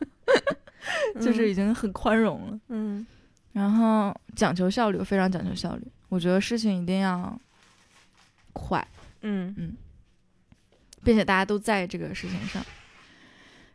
[1.20, 2.60] 就是已经很宽容了。
[2.68, 3.06] 嗯
[3.52, 5.82] 然后讲求效率，我非常讲求效率。
[6.08, 7.38] 我觉得事情一定要
[8.54, 8.86] 快，
[9.20, 9.76] 嗯嗯
[11.04, 12.64] 并且大家都在这个事情上。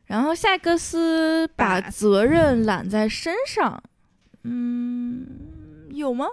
[0.05, 3.83] 然后夏克斯把把责任揽在身上，
[4.43, 5.27] 嗯，
[5.91, 6.25] 有吗？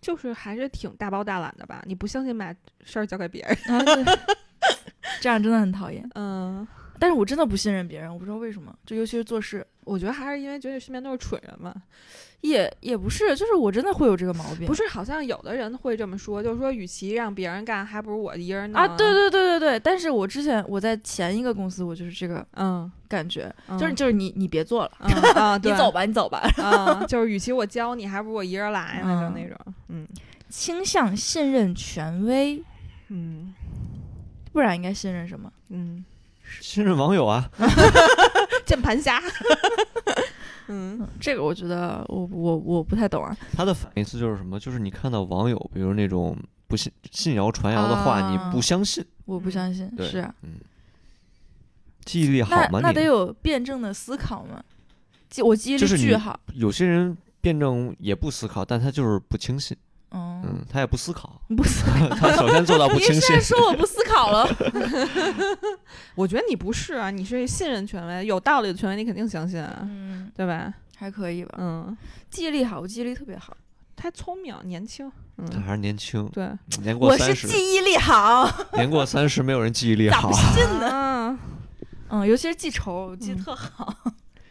[0.00, 1.82] 就是还是挺大包大揽的吧？
[1.86, 2.52] 你不相信把
[2.84, 4.06] 事儿交给别人？
[5.20, 6.08] 这样真的很讨厌。
[6.14, 6.66] 嗯，
[6.98, 11.74] 但是我真的不信任别人，我不知道为什么，就尤其是做事，我觉得还是因为觉得身边都是蠢人嘛。
[12.42, 14.66] 也也不是，就是我真的会有这个毛病。
[14.66, 19.80] 不是，好像有的人会这么说，就是说，与其让别人干，还不如我一人弄啊，对，对对对对。
[19.80, 26.38] 但是我之前我在前一个公司，我就是这个嗯，感觉，嗯就是就是你你别做了，嗯啊， 你走吧，你走吧。
[26.56, 30.08] 啊，就是与其我教你，还不如我一人来那种嗯那种，嗯
[30.48, 32.64] 倾向信任权威，
[33.08, 33.52] 嗯
[34.52, 35.52] 不然应该信任什么？
[35.68, 36.04] 嗯，
[36.60, 37.48] 信任网友啊，
[38.66, 39.20] 键盘侠，
[40.68, 40.98] 嗯。
[41.00, 43.36] 嗯，这个我觉得我我我不太懂啊。
[43.52, 44.58] 他的反义词就是什么？
[44.58, 46.36] 就是你看到网友，比如那种
[46.68, 48.30] 不信信谣传谣的话，啊。
[48.30, 50.60] 你不相信，我不嗯相信，是啊，嗯，
[52.04, 52.80] 记忆力好吗？
[52.80, 54.62] 那那得有辩证的思考嘛。
[55.28, 59.76] 记我记忆力就是你巨好，有些人辩证也不思考，但他就是不清醒，
[60.42, 62.08] 嗯，嗯，他也不思考，不思考。
[62.16, 63.40] 他首先做到不你清醒是在。
[63.40, 64.48] 说我不思考了？
[66.14, 70.72] 我觉得你不是啊，你是信任权威，有道理的权威你肯定相信啊，嗯，对吧？
[70.96, 71.54] 还可以吧。
[71.58, 71.96] 嗯，
[72.30, 73.56] 记忆力好，我记忆力特别好。
[73.96, 76.50] 他聪明，年轻，嗯，他还是年轻，对，
[76.82, 80.56] 年过我是，记忆力好，年过三十没有人记忆力好咋不。
[80.56, 80.88] 信呢？
[80.90, 81.38] 嗯，
[82.08, 83.94] 嗯，尤其是记仇，我记得嗯特好，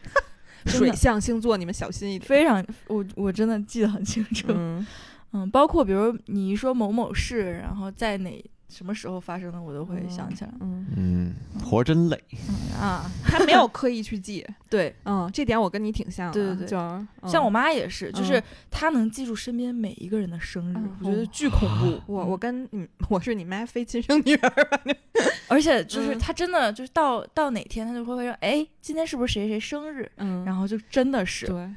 [0.68, 4.48] 水象星座你们小心一点，非常，我我真的记得很清楚。
[4.50, 4.86] 嗯
[5.32, 10.52] 嗯，包括比如你一说某某事，然后在哪什么时候发生的，我都会想起来。
[10.60, 12.24] 嗯，嗯，活着真累。
[12.48, 22.02] 嗯啊， 他没有刻意去记， 对，嗯，这点我跟你挺像的，对对对就是像我嗯妈也是，就是嗯她能记住身边每一个人的生日，嗯我觉得哦巨恐怖。
[22.06, 24.80] 我我跟你我是你妈非亲生女儿吧？
[25.50, 30.10] 而且就是嗯她真的就是到到哪天，她就会会说，哎，今天是不是谁谁生日？
[30.18, 31.70] 嗯然后就真的是对，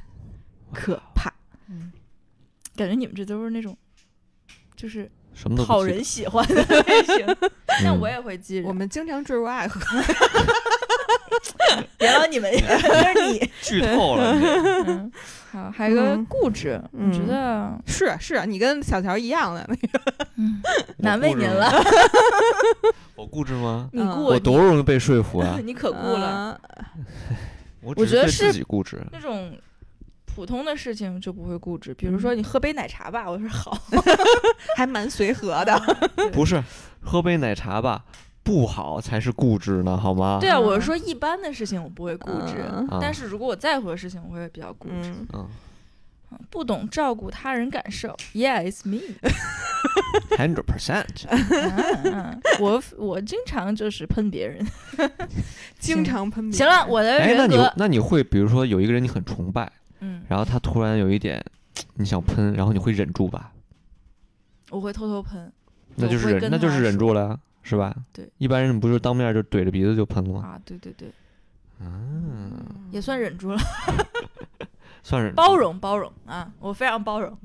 [0.74, 1.41] 可怕，嗯
[2.76, 3.76] 感觉你们这都是那种
[4.76, 7.26] 就是什么讨人喜欢的类型。
[7.84, 9.80] 但嗯我也会记人，我们经常坠入爱河，
[11.96, 13.50] 别老你们， 就是你。
[13.62, 14.32] 剧透了。
[14.86, 15.10] 嗯，
[15.50, 20.00] 好，还有一个嗯固执，我觉嗯得是是，你跟小乔一样的，那个
[20.98, 21.72] 难为您了，
[23.16, 23.88] 我固执吗？
[23.94, 25.58] 嗯你固我多容易被说服啊！
[25.64, 26.60] 你可固了。
[26.66, 27.06] 嗯
[27.84, 29.04] 我我觉得是自己固执。
[29.10, 29.52] 那种
[30.34, 33.76] 普通的事情就不会固执，比如说你喝杯奶茶吧，我说好
[34.76, 35.78] 还蛮随和的。
[36.32, 36.62] 不是
[37.00, 38.04] 喝杯奶茶吧，
[38.42, 40.38] 不好才是固执呢，好吗？
[40.40, 42.64] 对啊，我嗯是说一般的事情我不会固执，
[43.00, 45.10] 但是如果我在乎的事情，我会比较固执。
[45.10, 45.48] 嗯，嗯
[46.50, 51.28] 不懂照顾他人感受，Yeah, it's me，hundred percent。
[52.10, 52.34] 啊。
[52.58, 54.66] 我我经常就是喷别人。
[55.78, 59.70] 经常喷别人行了，我的哎，那你，那你会比如说有一个人你很崇拜，
[60.04, 61.42] 嗯，然后他突然有一点
[61.94, 63.52] 你想喷，然后你会忍住吧？
[64.70, 65.52] 我会偷偷喷
[65.94, 67.94] 那就是忍，那就是忍住了呀，是吧？
[68.12, 70.40] 对，一般人不是当面就怼着鼻子就喷了吗？
[70.44, 71.10] 啊，对对对，
[71.80, 72.52] 嗯，
[72.90, 73.58] 也算忍住了，
[75.04, 75.56] 算忍包。
[75.56, 77.38] 容包容啊，我非常包容。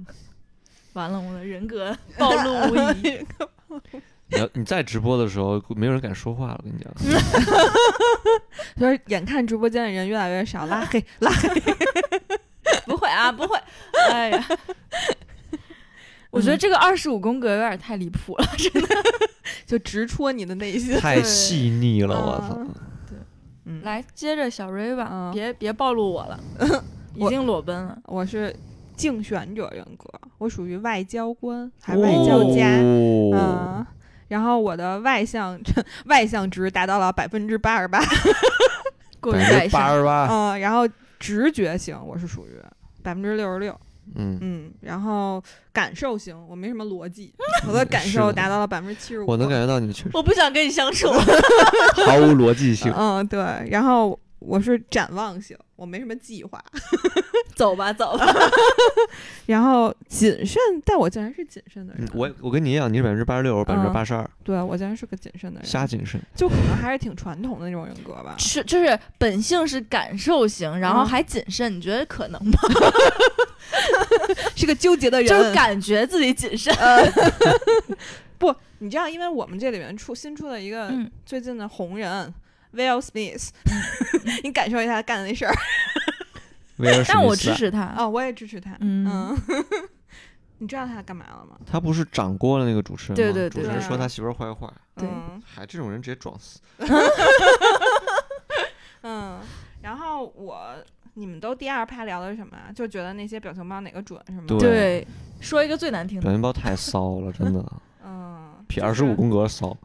[0.94, 3.24] 完了，我的人格暴露无遗。
[4.30, 6.62] 你要你在直播的时候，没有人敢说话了。
[6.62, 6.92] 我跟你讲，
[8.76, 11.50] 就是眼看直播间的人越来越少，拉黑拉黑。
[12.88, 13.60] 不会啊，不会。
[14.10, 14.48] 哎呀，
[16.32, 18.96] 我觉得这个二十五宫格有点太离谱了， 真的。
[19.66, 20.98] 就直戳你的内心。
[20.98, 22.56] 太细腻了，我操！
[23.08, 23.18] 对。
[23.66, 26.40] 嗯，来，接着小瑞吧，嗯别别暴露我了，
[27.16, 27.98] 已经裸奔了。
[28.06, 28.56] 我是
[28.96, 32.78] 竞选者人格，我属于外交官，还外交家。
[32.80, 33.32] 哦。
[33.34, 33.86] 嗯，
[34.30, 35.60] 然后我的外向
[36.06, 38.02] 外向值达到了百分之八十八，
[39.20, 40.88] 过于百分之八外向，十八，嗯，然后
[41.20, 42.58] 直觉型我是属于
[43.08, 43.74] 百分之六十六，
[44.16, 45.42] 嗯，嗯，然后
[45.72, 47.34] 感受型我没什么逻辑，
[47.66, 51.10] 我的感受达到了百分之七十五，我能感觉到你确实我不想跟你相处。
[51.10, 52.92] 毫无逻辑性。
[52.94, 53.40] 嗯，对，
[53.72, 56.64] 然后我是展望型，我没什么计划。
[57.56, 58.26] 走 吧走吧，
[59.48, 62.06] 然后谨慎，但我竟然是谨慎的人。
[62.06, 66.22] 嗯我我跟你一样，你是百分之八十六，我百分之八十二，对我竟然是个谨慎的人，瞎谨慎。
[66.36, 68.36] 就可能还是挺传统的那种人格吧。
[68.40, 72.60] 是就是本性是感受型，然后嗯还谨慎，你觉得可能吗？
[74.56, 76.74] 是个纠结的人，就是感觉自己谨慎。
[78.38, 82.32] 不，你知道，因为我们这里面出新出了一个嗯，最近的红人
[82.74, 83.50] Will Smith，
[84.44, 85.54] 你感受一下他干的那事儿
[87.08, 87.82] 但我支持他。
[87.82, 88.78] 啊，我也支持他。
[88.82, 89.36] 嗯嗯，
[90.60, 91.58] 你知道他干嘛了吗？
[91.66, 93.16] 他不是掌锅了那个主持人吗？
[93.16, 96.60] 对对对主持人说他媳妇儿坏话，对嗯嗨，这种人直接撞死。
[99.04, 99.40] 嗯，
[99.82, 100.76] 然后我
[101.14, 102.70] 你们都第二趴聊的是什么啊？
[102.76, 104.44] 就觉得那些表情包哪个准是吗？
[104.48, 105.08] 对对，
[105.40, 107.97] 说一个最难听的，表情包太骚了，真的，嗯，
[108.68, 109.76] 比就是二十五宫格骚。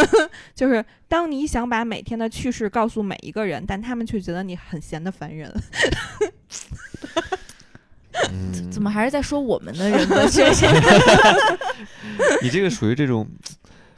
[0.54, 5.52] 就是当你想把每天的趣事告诉每一个人，但他们却觉得你很闲的烦人。
[8.30, 10.70] 嗯， 怎么还是在说我们的人格缺陷？
[12.42, 13.26] 你这个属于这种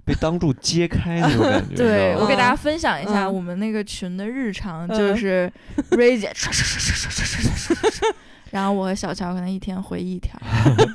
[0.05, 1.75] 被当众揭开那种感觉。
[1.77, 5.51] 对我给大家分享一下嗯我们那个群的日常，嗯就是
[5.93, 8.09] 瑞姐刷刷刷刷刷刷刷刷刷刷，
[8.51, 10.39] 然后我和小乔可能一天回一条，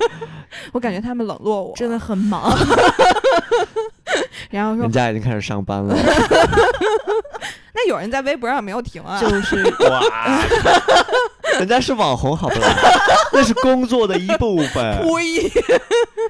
[0.74, 1.96] 我感觉他们冷落我，真的。
[1.98, 2.56] 很忙。
[4.52, 5.96] 然后说人，家已经开始上班了。
[7.74, 9.20] 那有人在微博上没有停啊？
[9.20, 10.02] 就是哇，
[11.58, 12.68] 人家是网红，好不啦？
[13.34, 15.02] 那是工作的一部分。
[15.02, 15.52] 呸！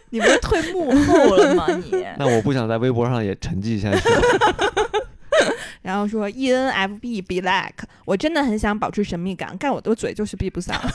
[0.10, 1.66] 你不是退幕后了吗？
[1.92, 4.10] 你那我不想在微博上也沉寂下去。
[5.82, 10.80] 然后说 E ENFP be like，我真的很想保持神秘感，但我的嘴就是闭不上。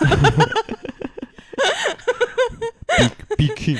[3.36, 3.78] B King，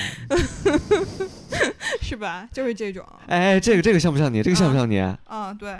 [2.01, 2.47] 是吧？
[2.51, 3.05] 就是这种。
[3.27, 4.41] 哎，这个这个像不像你？
[4.41, 4.99] 这个像不像你？
[5.29, 5.75] 嗯，对。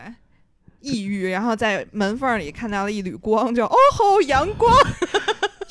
[0.81, 4.75] 抑郁，然后在门缝里看到了一缕光，就哦吼，阳光。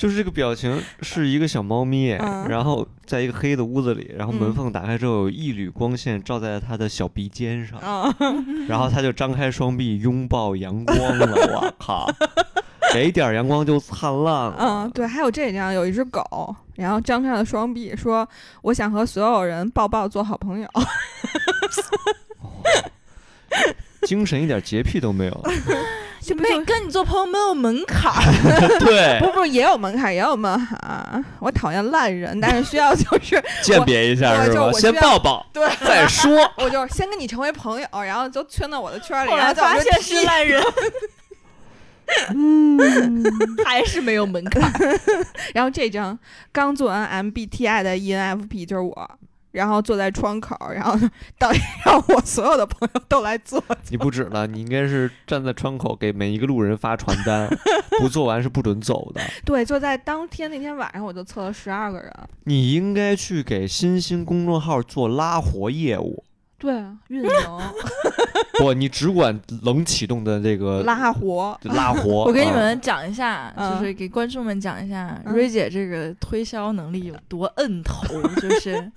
[0.00, 7.78] 就是这个表情是一个小猫咪，嗯然后在一个黑的屋子里，然后门嗯缝打开之后有一缕光线照在它的小鼻尖上，
[8.18, 11.26] 嗯， 然后它就张开双臂拥抱阳光了。
[11.52, 12.10] 我靠，
[12.94, 14.56] 给点儿阳光就灿烂了。
[14.58, 18.26] 嗯，对，还有这样，有一只狗，然后张开了双臂，说
[18.64, 20.68] ：“我想和所有人抱抱，做好朋友。
[24.04, 25.44] 精神一点洁癖都没有。
[26.20, 28.20] 就没跟你做朋友没有门槛儿
[28.78, 31.24] 对不，不也有门槛，也有门槛。
[31.38, 34.52] 我讨厌烂人，但是需要就是，鉴别一下我是吧？
[34.52, 36.30] 先就我需要抱抱，对，再说。
[36.58, 40.62] 我就先跟你成为朋友，然后就圈到我的圈里，后来然后发现是烂人，
[42.34, 43.22] 嗯，
[43.64, 44.98] 还是没有门槛儿。
[45.54, 46.18] 然后这张
[46.52, 49.10] 刚做完 MBTI 的 E ENFP 就是我，
[49.52, 50.96] 然后坐在窗口，然后
[51.38, 57.48] 导演让我所有的朋友都来做，你不止了，你应该是站在窗口给每一个路人发传单，
[57.98, 59.20] 不做完是不准走的。
[59.44, 62.12] 对，就在当天那天晚上，我就测了十二个人。
[62.44, 66.22] 你应该去给新兴公众号做拉活业务。
[66.58, 67.30] 对啊，运营
[68.60, 72.24] 不，你只管冷启动的这个拉活，拉活。
[72.26, 78.06] 我给你啊们讲一下，嗯就是给观众们讲一下，嗯瑞姐这个推销能力有多摁头，
[78.40, 78.92] 就是。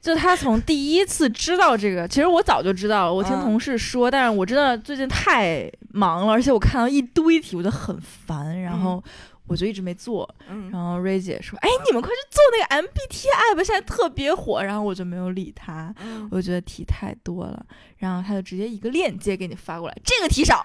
[0.00, 9.02] 就他从第一次知道这个，其实我早就知道了，我听嗯同事说，但是我真的最近太忙了，而且我看到一堆题，我就很烦，然后
[9.48, 10.28] 我就一直没做。
[10.48, 20.64] 嗯然后瑞姐说：“哎，你们快去做那个 MBTI 吧，现在特别火。”然后我就没有理他，嗯我就觉得题太多了，然后他就直接一个链接给你发过来，这个题少，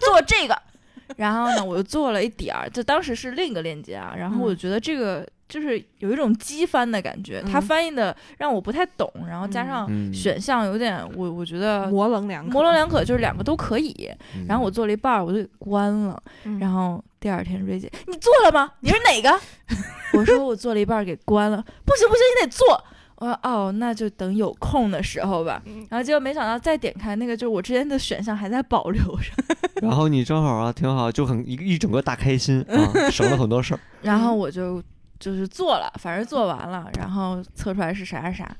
[0.00, 0.62] 做这个。
[1.16, 14.10] 然后呢，我又做了一点儿，就当时是另一个链接啊，然后我觉得这个就是有一种机翻的感觉，他嗯翻译的让我不太懂，然后加上嗯，选项有点，我我觉得模棱两可，模棱两可，就是两个都可以。
[14.36, 16.22] 嗯然后我做了一半儿，我就给关了。
[16.44, 18.72] 嗯，然后第二天瑞姐，你做了吗？
[18.80, 19.40] 你是哪个？
[20.14, 21.56] 我说我做了一半儿给关了。
[21.84, 22.84] 不行不行，你得做。
[23.20, 25.60] 我说哦，那就等有空的时候吧。
[25.66, 29.32] 嗯然后结果没想到再点开那个，就是我之前的选项还在保留着。
[29.82, 33.80] 然后你正好啊，挺好，就很一一整个大开心啊， 省了很多事儿。
[34.02, 34.82] 然后我就
[35.18, 38.56] 就是做了，反正做完了，然后测出来是啥啥啥。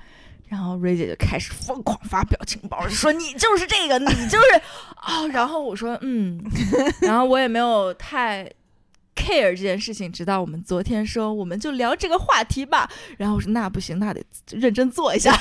[0.48, 4.60] 然后瑞姐就开始疯狂发表情包，就说你就是这个，你就是
[4.96, 6.40] 啊、 然后我说嗯，
[7.02, 8.50] 然后我也没有太
[9.18, 12.88] care 这件事情，直到我们昨天说我们就聊这个话题吧。
[13.16, 15.36] 然后我说那不行，那得认真做一下。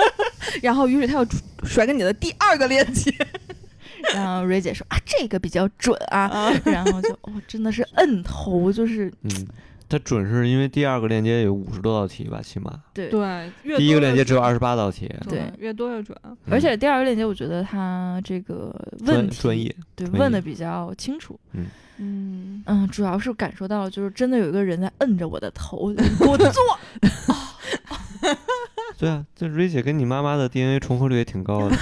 [0.62, 1.26] 然后于是他又
[1.64, 3.12] 甩给你的第二个链接，
[4.14, 9.46] 然后瑞姐说啊这个比较准啊，啊， 然后就哦真的是摁头，就是嗯，
[9.88, 16.16] 它准是因为第二个链接有五十多道题吧，起码对对，越第一个链接只有二十八道题，对越多越准。
[16.50, 21.38] 而且第二个链接，我觉得他这个问题专业，对问的比较清楚。
[21.52, 21.66] 嗯，
[21.98, 26.78] 嗯嗯，主要是感受到了，就是真的有一个人在摁着我的头，给我 做。
[28.98, 31.76] 对啊，这瑞姐跟你妈妈的 DNA 重合率也挺高的，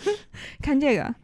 [0.62, 1.14] 看这个。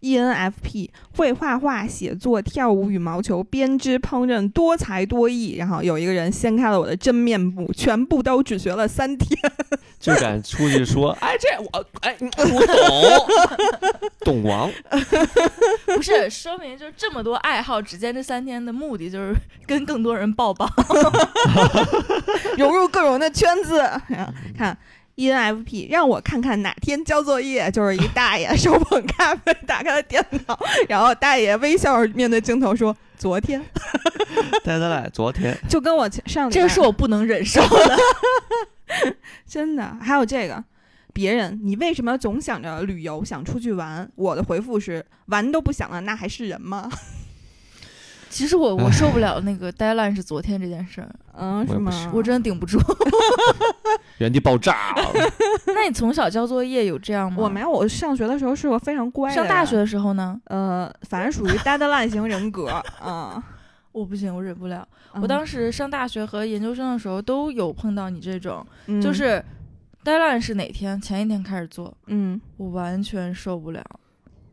[0.00, 5.56] ENFP 会画画、写作、跳舞、羽毛球、编织、烹饪，多才多艺。
[5.56, 9.38] 然后有一个人掀开了我的真面目，全部都只学了三天。
[9.98, 12.66] 就敢出去说， 哎，这我哎我
[14.22, 14.70] 懂， 懂王，
[15.86, 19.34] 不是，说明就是这么多爱好，只见这三天的目的就是
[19.66, 20.70] 跟更多人抱抱。
[22.56, 23.82] 融入各种的圈子。
[24.56, 24.76] 看
[25.18, 30.58] ENFP，让我看看哪天交作业， 就是一大爷手捧咖啡，打开了电脑，
[30.88, 33.60] 然后大爷微笑着面对镜头说：“昨天。
[34.64, 37.96] 带咱俩昨天”就跟我前上这个是我不能忍受的。
[39.44, 39.96] 真的。
[40.00, 40.62] 还有这个。
[41.12, 44.08] 别人，你为什么总想着旅游，想出去玩？
[44.14, 46.88] 我的回复是：玩都不想了，那还是人吗？
[48.30, 52.78] 其实我我受不了那个 deadline 是昨天这件事儿，嗯，是吗我真的顶不住。
[54.18, 55.12] 原地爆炸了。
[55.74, 57.38] 那你从小交作业有这样吗？
[57.40, 59.34] 我没有，我上学的时候是个非常乖的。
[59.34, 62.68] 上大学的时候呢，呃，反正属于 deadline 型人格
[63.00, 63.42] 啊。
[63.92, 64.86] 我不行，我忍不了。
[65.14, 69.42] 我嗯当时上大学和研究生的时候都有碰到你这种，嗯就是
[70.04, 73.82] deadline 是哪天，前一天开始做，嗯我完全受不了。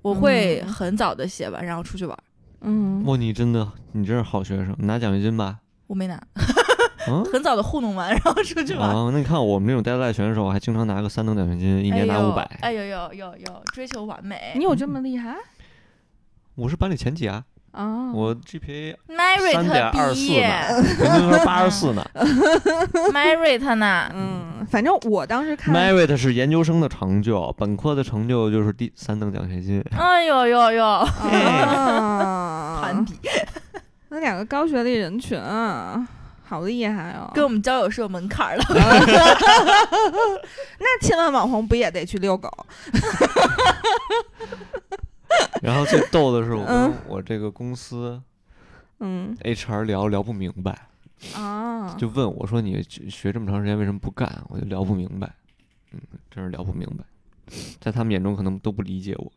[0.01, 2.17] 我会嗯很早的写完，然后出去玩。
[2.65, 5.59] 嗯，哇，你真的，你真是好学生，你拿奖学金吧？
[5.87, 6.19] 我没拿，
[7.07, 7.23] 嗯。
[7.31, 8.89] 很早的糊弄完，然后出去玩。
[8.89, 12.43] 啊，那你看我们这种 deadline 选手，还经常拿个三等奖学金，一一年拿五百。
[12.61, 14.53] 哎呦呦呦呦，追求完美。
[14.55, 15.35] 你有这么厉害
[16.55, 18.11] 我是班里前几啊，啊？
[18.13, 18.95] 我 GPA
[19.53, 22.03] 三 Merit 点二四呢，平均分八十四呢。
[23.13, 24.09] Merit 呢？
[24.15, 29.83] 嗯，反正我当时看 Merit 是研究生的成就，本科的成就就是第三等奖学金。
[29.91, 31.05] 哎呦呦呦，啊，
[32.93, 33.13] 攀比，
[34.09, 36.07] 那两个高学历人群啊，
[36.43, 37.31] 好厉害哦！
[37.33, 38.63] 跟我们交友是有门槛儿的。
[40.79, 42.49] 那千万网红不也得去遛狗？
[45.61, 48.21] 然后最逗的是，我我这个公司
[48.99, 49.35] 嗯。
[49.43, 50.87] HR 聊聊不明白，
[51.35, 55.33] 啊，就问我说：“你学这么长时间为什么不干？”我就聊不明白，
[55.91, 57.03] 嗯，真是聊不明白，
[57.81, 59.31] 在他们眼中可能都不理解我，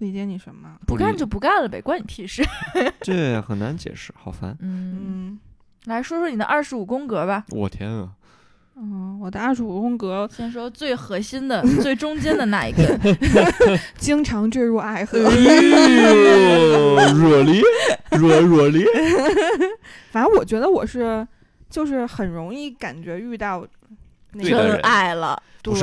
[0.00, 0.70] 不理解你什么？
[0.86, 2.42] 不干就不干了呗，关你屁事。
[3.02, 4.56] 这很难解释，好烦。
[4.60, 5.38] 嗯，嗯
[5.84, 7.44] 来说说你的二十五宫格吧。
[7.50, 8.08] 我天啊！
[8.76, 12.98] 嗯，我的二十五宫格先说最核心的、最中间的那一个。
[13.98, 17.62] 经常坠入爱河，哎呦，热烈，
[18.12, 18.86] 热热烈。
[20.10, 21.26] 反正我觉得我是
[21.68, 23.66] 就是很容易感觉遇到
[24.42, 25.74] 真爱了，对，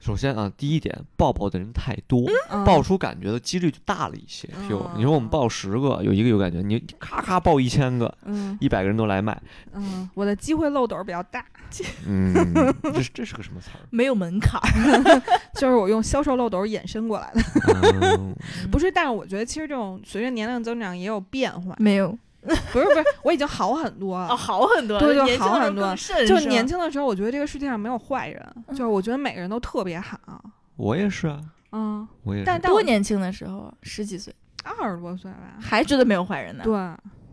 [0.00, 4.48] 首先啊，第一点，抱抱的人太多，嗯爆出感觉的几率就大了一些。
[4.68, 9.40] 就嗯你说我们抱十个，有一个有感觉，你咔咔抱一千个，嗯一百个人都来卖，
[9.74, 11.44] 嗯，我的机会漏斗比较大，
[12.08, 12.34] 嗯，
[12.82, 13.84] 这是这是个什么词儿？
[13.90, 15.22] 没有门槛儿。
[15.60, 17.42] 就是我用销售漏斗衍生过来的。
[18.16, 18.34] 嗯
[18.72, 21.76] 不是，但是我觉得其实这种随着年龄增长也有变化。
[21.78, 22.16] 没有
[22.72, 24.28] 不是不是，我已经好很多了。
[24.28, 25.94] 哦，好很多，对就好很多
[26.26, 30.18] 就是年轻的时候，我觉得这个世界上没有坏人，就是我觉得每个人都特别好。
[30.76, 31.38] 我也是啊，
[31.72, 32.46] 嗯，我也是。
[32.46, 34.34] 但但多年轻的时候，十几岁
[34.64, 35.58] 二十多岁吧。
[35.60, 36.64] 还觉得没有坏人呢。
[36.64, 36.72] 对，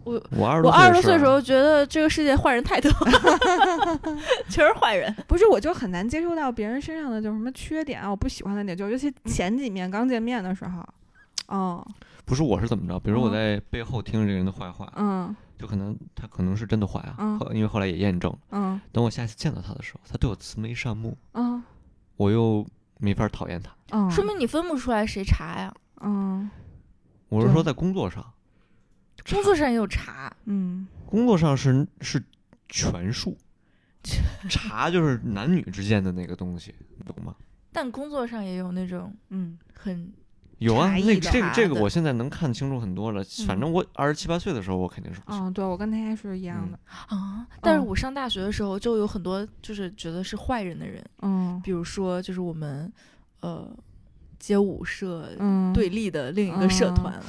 [0.03, 2.91] 我二十我二十多岁的的时候觉得这个世界坏人太多，
[4.51, 5.15] 全是坏人。
[5.25, 10.85] 不是，我就很难接受到别人身上的就是什么缺点啊，我不喜欢的点，就尤其前几面刚见面的时候。
[11.47, 11.87] 哦，
[12.27, 12.99] 不是我是怎么着？
[12.99, 18.37] 比如我嗯在背后听这个人的坏话，嗯就可能他可能是真的坏啊，嗯后因为后来也验证了。
[18.51, 21.63] 嗯等我下次见到他的时候，他对我慈眉善目，嗯
[22.17, 22.67] 我又
[22.99, 23.73] 没法讨厌他。
[23.91, 25.73] 嗯，说明你分不出来谁查呀？
[26.01, 26.49] 嗯
[27.29, 28.23] 我是说在工作上，
[29.29, 32.21] 工作上也有查，嗯工作上是是
[32.67, 33.37] 权术，
[34.49, 37.33] 茶就是男女之间的那个东西，你懂吗？
[37.71, 40.11] 但工作上也有那种嗯很
[40.59, 43.23] 有啊，那这个这个我现在能看清楚很多了。
[43.45, 45.45] 反正我二十七八岁的时候，我肯定是不行。
[45.45, 46.79] 嗯，对我跟他是一样的。
[47.15, 47.45] 啊。
[47.61, 52.91] 但是嗯我上大学的时候就有很多就是觉得是坏人的人，嗯比如说就是我们
[53.41, 53.69] 呃
[54.39, 57.19] 街舞社嗯，对立的另一个社嗯团，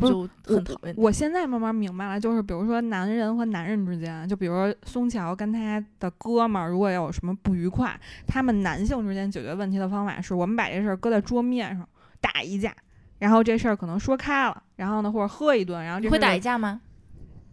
[0.00, 0.94] 不是就很讨厌。
[0.96, 11.86] 我现在慢慢明白了，就是比如说男人和男人之间，就比如说松桥跟他的哥们儿，如果有什么不愉快，他们男性之间解决问题的方法是我们把这事儿搁在桌面上
[12.22, 12.74] 打一架，
[13.18, 16.80] 然后这事儿可能说开了，然后呢或者喝一顿，然后这你会打一架吗？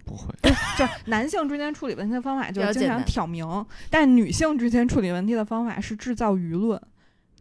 [0.05, 0.33] 不会。
[0.77, 3.45] 就男性之间处理问题的方法就是经常挑明，
[3.89, 6.81] 但女性之间处理问题的方法是制造舆论，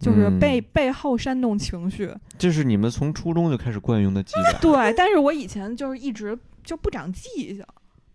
[0.01, 2.13] 就是嗯背、背后煽动情绪。
[2.37, 7.65] 这是你们从初中就开始惯用的伎俩，对，但是我以前就是一直就不长记性，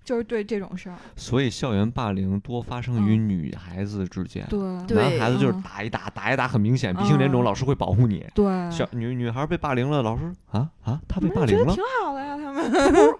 [0.03, 0.95] 就是对这种事儿。
[1.15, 4.45] 所以校园霸凌多发生于女孩子之间。
[4.49, 8.25] 对对男孩子就是嗯打一打，打一打很明显，鼻青脸肿，嗯老师会保护你。
[8.33, 12.63] 对，小女女孩被霸凌了，老师啊啊，她被霸凌了觉得挺，好的呀，他们。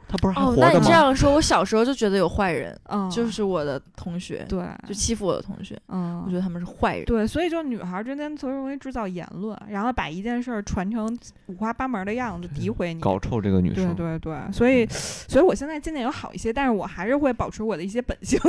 [0.07, 0.91] 他不是还哦，那你这？
[0.91, 7.05] 样说，我小时候就觉得有坏人，嗯，就是我的同学，对，就欺负我的同学，嗯，我觉得他们是坏人。
[7.05, 11.17] 对，所以就女孩儿之间特别容易制造言论，然后把一件事儿传成
[11.47, 13.01] 五花八门的样子，诋毁你。
[13.01, 18.39] 搞臭这个女对生，对对，所以，所以我现在渐渐有好一些，但是我还是会保持我的一些本性，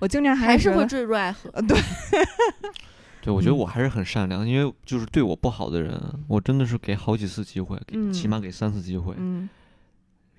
[0.00, 1.50] 我经常还是会坠入爱河。
[1.52, 1.78] 呃，对，
[3.22, 3.58] 对，我觉得嗯。
[3.58, 5.98] 我还是很善良，因为就是对我不好的人，
[6.28, 8.12] 我真的是给好几次机会，给嗯。
[8.12, 9.48] 起码给三次机会，嗯。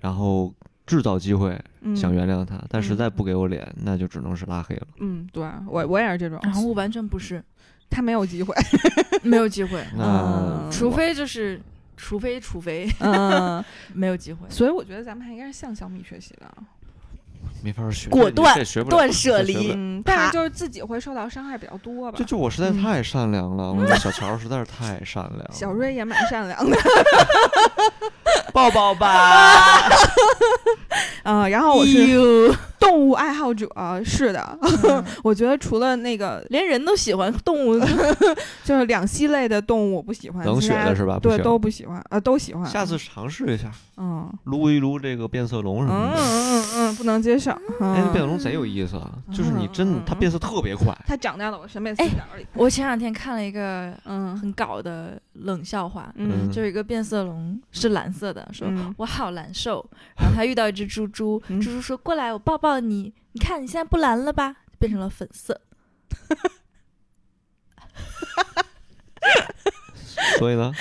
[0.00, 0.54] 然后
[0.86, 2.96] 制造机会嗯，想原谅他，但实嗯。
[2.96, 4.86] 在不给我脸，那就只能是拉黑了。
[5.00, 7.42] 嗯，对我我也是这种，然后我完全不是，
[7.90, 8.54] 他没有机会，
[9.24, 10.70] 没有机会， 那嗯。
[10.70, 11.60] 除非就是，
[11.96, 13.64] 除非除非嗯，
[13.94, 14.48] 没有机会。
[14.50, 16.54] 所以我觉得咱们还应该是向小米学习的，
[17.66, 18.56] 没法学，果断
[18.88, 22.24] 断舍离但是就是自己会受到伤害比较多吧就。
[22.24, 25.50] 就我实在嗯太善良了，我觉得小乔实在是太善良了。
[25.50, 26.78] 小瑞也蛮善良的，
[28.56, 29.86] 抱抱吧，
[31.24, 33.68] 嗯，然后我是哟动物爱好者，
[34.02, 37.78] 是的，嗯 我觉得除了那个连人都喜欢动物，
[38.64, 41.18] 就是两栖类的动物我不喜欢，冷血的是吧？
[41.20, 42.64] 对，都不喜欢，呃，都喜欢。
[42.64, 46.16] 下次尝试一下，嗯撸一撸这个变色龙什嗯么的。
[46.18, 47.50] 嗯嗯嗯，不能接受。
[47.50, 49.10] 哎，嗯那变色龙贼有意思啊！
[49.32, 50.96] 就是你真的，它变色特别快。
[51.06, 52.46] 它长在了我审美死哎角里。
[52.54, 59.84] 我前两天看了一个嗯很搞的冷笑话，嗯就是一个变色龙是蓝色的，说、嗯我好难受。
[60.16, 64.56] 然后他遇到一只猪猪，嗯猪猪说过来，我抱抱你，你看你现在不蓝了吧？
[64.78, 65.60] 变成了粉色。
[70.38, 70.72] 所以呢，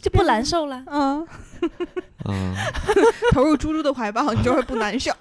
[0.00, 0.82] 就不难受了。
[0.86, 1.26] 嗯，
[2.26, 2.54] 嗯，
[3.32, 5.12] 投入猪猪的怀抱，你就会不难受。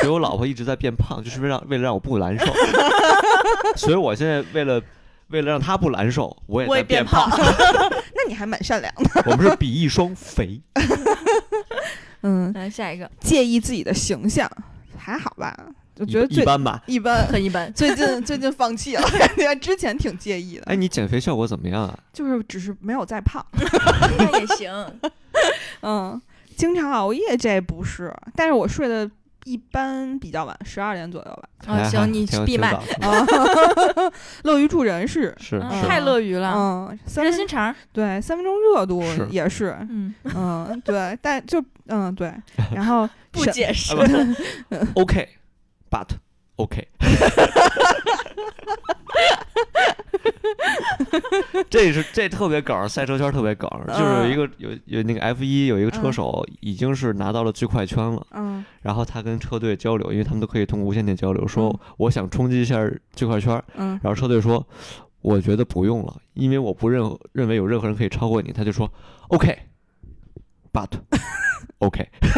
[0.00, 2.46] 所以我老婆一直在变胖，就是为了为了让我不难受。
[3.76, 4.80] 所以我现在为了
[5.30, 7.28] 为了让他不难受，我也我也在变胖，
[8.14, 9.22] 那你还蛮善良的。
[9.30, 10.60] 我们是比翼双飞。
[12.22, 14.50] 嗯，来下一个，介意自己的形象，
[14.98, 15.56] 还好吧？
[15.98, 16.82] 我觉得一般吧。
[16.86, 17.26] 一般。
[17.26, 17.70] 很一般。
[17.74, 21.98] 最近最近放弃了，感觉之前挺介意的，哎，你减肥效果怎么样啊？
[22.12, 23.44] 就是只是没有再胖。
[24.18, 24.70] 那也行，
[25.82, 26.20] 嗯，
[26.56, 29.10] 经常熬夜这不是，但是我睡的
[29.44, 31.48] 一般比较晚，十二点左右吧。
[31.72, 32.72] 啊行你闭麦
[34.44, 37.74] 乐于助人是，是嗯，太乐于了，嗯，三分热心肠。
[37.92, 42.32] 对三分钟热度也是，嗯，嗯，对，但就嗯对，
[42.74, 43.94] 然后不解释
[44.94, 46.06] OK，but
[46.56, 46.88] OK。
[51.68, 56.12] 这是这特别梗，赛车圈特别梗，就是有一个有有那个 F 一有一个车嗯。
[56.12, 58.64] 手已经是拿到了最快圈了，嗯。
[58.82, 61.78] 然后他跟车队交流，因为他们都可以通过无线电交流，说嗯。
[61.98, 62.78] 我想冲击一下
[63.12, 63.98] 最快圈，嗯。
[64.02, 64.66] 然后车队说
[65.22, 68.90] 我觉得不用了，因为我不认认为有任何人可以超过你，他就说
[69.28, 70.88] OK，but
[71.78, 72.08] OK。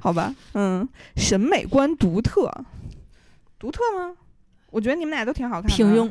[0.00, 2.50] 好吧，嗯，审美观独特，
[3.58, 4.12] 独特吗？
[4.70, 5.74] 我觉得你们俩都挺好看的。
[5.74, 6.10] 平庸，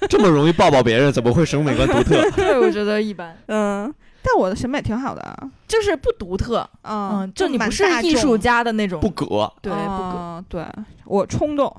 [0.08, 2.30] 这么容易抱抱别人，怎么会审美观独特？
[2.32, 3.92] 对，我觉得一般，嗯，
[4.22, 5.50] 但我的审美挺好的啊。
[5.66, 6.68] 就是不独特。
[6.82, 9.50] 嗯嗯，就你不是艺术家的那种不，格。
[9.62, 10.18] 对，不可。
[10.18, 10.64] 嗯对
[11.06, 11.74] 我冲动，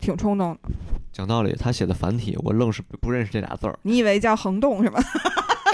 [0.00, 0.70] 挺冲动的。
[1.12, 3.78] 讲道理，他写的繁体，我愣是不认识这俩字儿。
[3.82, 5.00] 你以为叫横动是吧？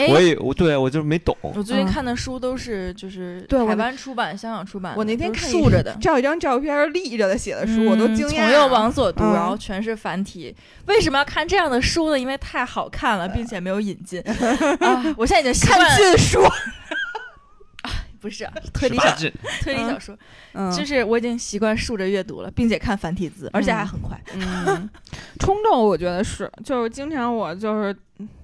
[0.06, 1.36] 我哎，也我对我就是没懂。
[1.42, 5.96] 我最近嗯看的书都是就是台湾出版、香港出版，我那天看竖着的。
[6.00, 8.30] 照一张照片立着的写的书，我都嗯惊讶。
[8.30, 10.54] 从右往左读，嗯然后全是繁体。
[10.86, 12.18] 为什么要看这样的书呢？
[12.18, 14.20] 因为太好看了，并且没有引进
[14.80, 15.14] 啊！
[15.16, 16.40] 我现在已经习惯看禁书。
[18.20, 18.44] 不是
[18.74, 19.30] 推理小说，
[19.62, 20.18] 推理小说，
[20.52, 24.20] 嗯，就是我已经习惯竖着阅读了，并且看繁体字，而且还很快。
[24.34, 24.90] 嗯，
[25.38, 27.96] 冲动，我觉得是，就是经常我就是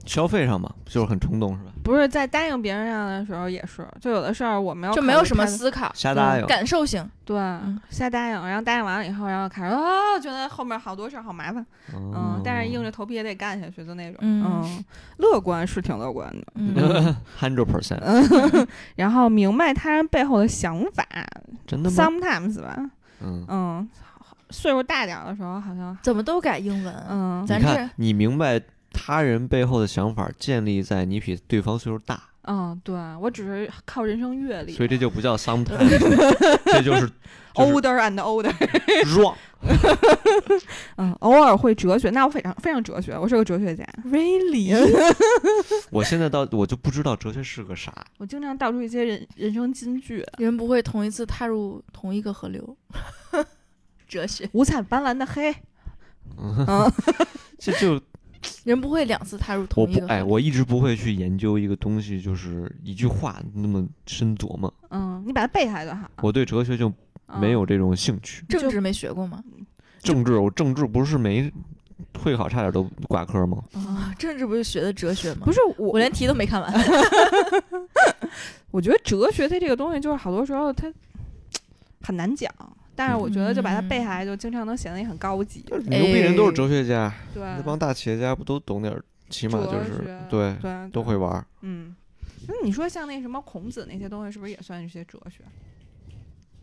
[0.07, 1.71] 消费上嘛，就是很冲动是吧？
[1.83, 6.47] 不是在答应别人上的时候也是，就有的事儿我没有就没有什么思考，瞎答应。
[6.47, 7.09] 感受性。
[7.25, 7.81] 对嗯。
[7.91, 11.65] 瞎答应，然后答应完了以后，然后开始啊，觉得后面好多事儿好麻烦，
[11.95, 14.45] 嗯，但是硬着头皮也得干下去的那种，嗯。
[14.65, 14.85] 嗯，
[15.19, 18.67] 乐观是挺乐观的，嗯， hundred percent，嗯，
[18.97, 21.05] 然后明白他人背后的想法
[21.67, 23.89] 真的吗？，sometimes 吧，嗯，嗯，
[24.51, 26.95] 岁数大点儿的时候好像，怎么都改英文？
[27.09, 28.61] 嗯，咱这你看，你明白
[28.95, 35.99] 他人背后的想法，建立在你比对方岁数大，嗯，对我只是靠人生阅历所以这就不叫 sometimes，
[36.65, 37.13] 这就是就是
[37.55, 38.53] ，older and older。
[39.15, 39.35] wrong。
[40.97, 43.83] 嗯，偶尔会哲学，那我非常非常哲学，我是个哲学家。
[44.05, 44.77] Really？
[45.91, 47.91] 我现在到我就不知道哲学是个啥。
[48.19, 52.77] 我经常道出一些人人生金句，人不会同一次踏入同一个河流。
[54.07, 55.51] 哲学，五彩斑斓的黑。
[56.37, 56.93] 嗯，嗯
[57.59, 57.99] 这就
[58.65, 60.07] 人不会两次踏入我同一个河流。
[60.07, 64.73] 不哎，我一直不会去研究一个东西，就是一句话那么深琢磨。
[64.91, 66.09] 嗯，你把它背下来就好。
[66.23, 66.93] 我对哲学就
[67.27, 68.45] 嗯没有这种兴趣。
[68.49, 69.43] 政治没学过吗？
[70.03, 71.51] 政治，我政治不是没
[72.23, 73.63] 会考差点都挂科吗？
[73.75, 75.43] 啊，政治不是学的哲学吗？
[75.45, 76.73] 不是我，我连题都没看完。
[78.71, 80.93] 我觉得哲学它这个东西，就是好多时候它
[82.03, 82.53] 很难讲，
[82.97, 85.65] 但是我觉得就把它背下来，就经常能显得你很高级。
[85.87, 89.03] 牛逼人都是哲学家，对，那帮大企业家不都懂点儿？
[89.31, 91.17] 起码就是对对都会。
[91.17, 91.47] 玩儿。
[91.63, 91.95] 嗯，
[92.47, 95.43] 那你说像那什么孔子那些东西，是不是也算一些哲学？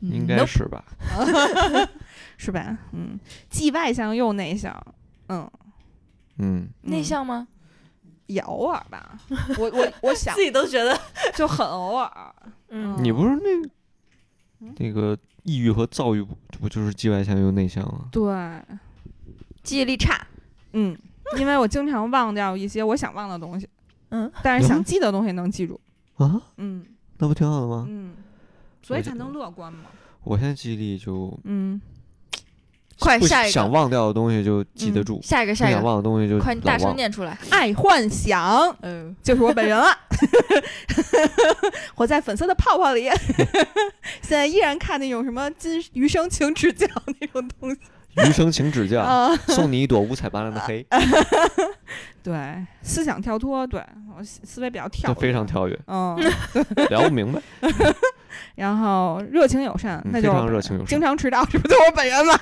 [0.02, 0.84] 应该是吧？
[2.38, 2.78] 是吧？
[2.94, 3.20] 嗯，
[3.50, 4.76] 既外向又内向。
[5.28, 5.50] 嗯，
[6.40, 7.48] 嗯，内向吗？
[8.28, 9.20] 也偶尔吧。
[9.60, 10.98] 我我我想 自己都觉得，
[11.36, 12.36] 就很偶尔。
[12.70, 13.70] 嗯你不是那
[14.62, 18.08] 嗯那个抑郁和躁郁不不就是既外向又内向吗？
[18.12, 18.24] 对，
[19.64, 20.26] 记忆力差。
[20.74, 20.98] 嗯，
[21.38, 23.68] 因为我经常忘掉一些我想忘的东西，
[24.10, 25.80] 嗯，但是想记的东西能记住。
[26.16, 26.86] 啊，嗯
[27.18, 27.86] 那不挺好的吗？
[27.90, 28.14] 嗯，
[28.82, 29.86] 所以才能乐观嘛。
[30.24, 31.91] 我现在记忆力就嗯，不
[33.02, 36.96] 快下一个想忘掉的东西就记得嗯住，下一个，下一个想，忘的东西就快，大声。
[36.96, 37.38] 念出来。
[37.50, 39.88] 爱幻想嗯，就是我本人了，
[41.96, 43.10] 活在粉色的泡泡里。
[44.22, 46.88] 现在依然看那种什么今余生请指教
[47.20, 47.82] 那种东西
[48.18, 49.36] 余生请指教，啊。
[49.48, 50.86] 送你一朵五彩斑斓的黑，
[52.24, 52.34] 对，
[52.82, 53.84] 思想跳脱，对
[54.18, 55.46] 我思思维比较跳这，非常。
[55.46, 56.16] 跳跃，嗯，
[56.90, 57.42] 聊不明白。
[58.56, 62.40] 然后热情友善，那就热情友善经常迟到，这不就是我本人吗？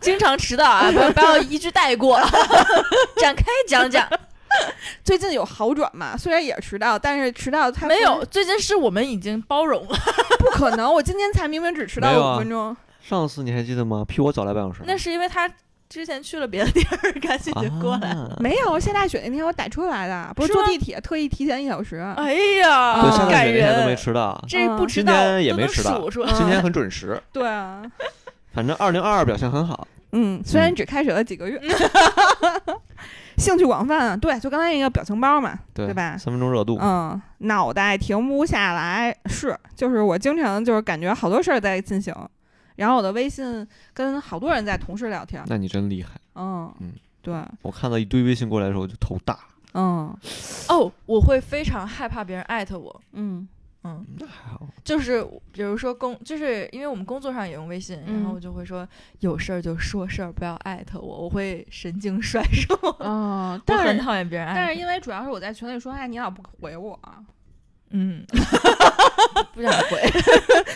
[0.00, 2.18] 经常迟到啊，不要不要一句带过，
[3.20, 4.08] 展开讲讲。
[5.04, 6.16] 最近有好转吗？
[6.16, 9.96] 虽然也迟到，但是迟到他没有，最近是我们已经包容了，
[10.38, 10.92] 不可能。
[10.92, 12.74] 我今天才明明只迟到五分钟。
[13.08, 14.04] 上次你还记得吗？
[14.06, 14.82] 比我早来半小时。
[14.86, 15.50] 那是因为他
[15.88, 18.10] 之前去了别的地儿， 赶紧就过来。
[18.10, 21.96] 啊没有下大雪那天我打车来的，不是坐地铁，特意提前一小时。
[22.16, 27.18] 哎呀，对，下大感雪那天都没，迟到，这不迟到今天也没迟到今天很准时。
[27.32, 27.82] 对啊，
[28.52, 29.88] 反正二零二二表现很好。
[30.12, 31.60] 嗯，虽然只开始了几个月，
[33.36, 34.16] 兴趣广泛啊。
[34.16, 36.78] 对，就刚才那个表情包嘛，对对吧三分钟热度。
[36.80, 42.14] 嗯，脑袋停不下来，是，就是我经常就是感觉好多事儿在进行，
[42.78, 46.10] 然后我的微信跟好多人在同时聊天，那你真厉害。
[46.36, 49.36] 嗯嗯对，我看到一堆微信过来的时候，我就头大。
[49.74, 50.16] 嗯
[50.68, 53.46] 哦，我会非常害怕别人艾特我，嗯
[53.82, 54.64] 嗯，那还好。
[54.84, 64.60] 就是比如说工，就是因为我们工作上也用微信，然后嗯我就会说有事儿就说事儿，不要艾特我，我会神经 衰弱，哦， 我但是很讨厌别人艾特。
[64.60, 66.98] 但是因为主要是我在群里说哎，你老不回我，
[67.90, 68.24] 嗯，
[69.52, 70.00] 不想回，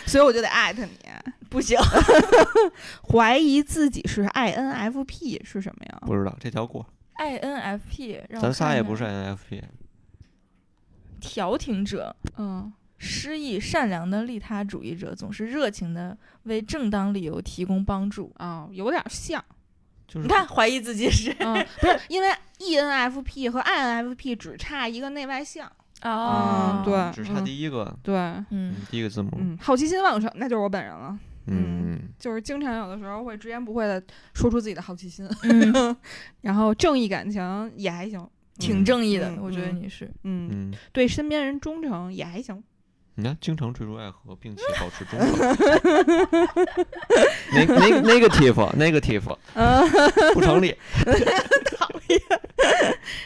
[0.05, 0.91] 所以我就得艾特你。
[1.53, 1.77] 不行。
[3.07, 6.01] 怀疑自己是 INFP 是什么呀？
[6.07, 6.83] 不知道这条过
[7.19, 9.61] ，INFP，让我咱仨也不是 INFP。
[11.21, 18.33] 调停者，嗯失意善良的利他主义者，总是热情的为正当理由提供帮助。
[18.37, 19.43] 啊、有点像。
[20.07, 22.27] 就是你看，怀疑自己是嗯，不是因为
[22.59, 25.71] ENFP 和 INFP 只差一个内外向。
[26.01, 29.29] 哦嗯对只差第一个，对，嗯嗯，第一个字母。
[29.37, 31.17] 嗯，好奇心旺盛，那就是我本人了。
[31.47, 34.01] 嗯，就是经常有的时候会直言不讳的
[34.33, 35.95] 说出自己的好奇心，嗯，
[36.41, 38.25] 然后正义感强也还行。
[38.59, 40.05] 挺正义的，嗯我觉得嗯你是。
[40.23, 42.63] 嗯，嗯，对身边人忠诚也还行。
[43.15, 45.35] 你看，经常坠入爱河，并且保持忠诚。
[47.51, 49.83] 那那 negative negative 嗯，
[50.35, 50.75] 不成立。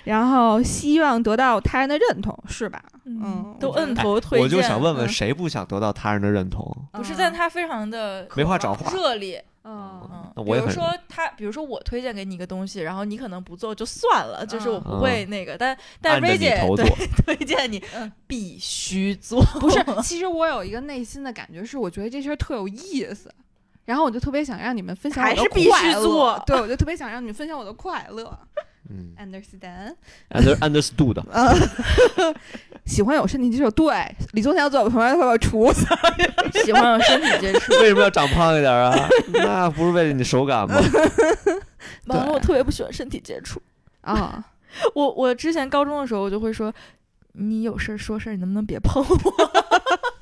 [0.08, 2.82] 然后希望得到他人的认同，是吧？
[3.06, 4.44] 嗯都摁头推荐。
[4.44, 6.66] 我就想问问，嗯谁不想得到他人的认同？
[6.94, 9.44] 不是，但他非常的没话找话热烈。
[9.66, 16.86] 嗯嗯，比如说他，比如说我推荐给你一个东西，然后你可能不做就算了，就是我嗯不会那个，但但按着薇姐对你头做。
[17.26, 23.30] 推荐你嗯必须做，不是， 其实我有一个内心的感觉，是我觉得这事儿特有意思，
[23.84, 28.40] 然后我就特别想让你们分享我的还是必须快乐做对，我就特别想让你们分享我的快乐。
[28.90, 31.22] 嗯 Understand？，under understood。
[32.86, 35.86] 喜欢有身体接触，对，李宗祥坐我旁边会把我处死。
[36.64, 37.74] 喜欢有身体接触。
[37.82, 38.96] 为什么要长胖一点啊？
[39.34, 40.76] 那不是为了你手感吗？
[42.08, 43.62] 完了，我特别不喜欢身体接触。
[44.02, 44.44] 啊，
[44.96, 46.74] 我我之前高中的时候，我就会说，
[47.34, 49.34] 你有事儿说事儿，你能不能别碰我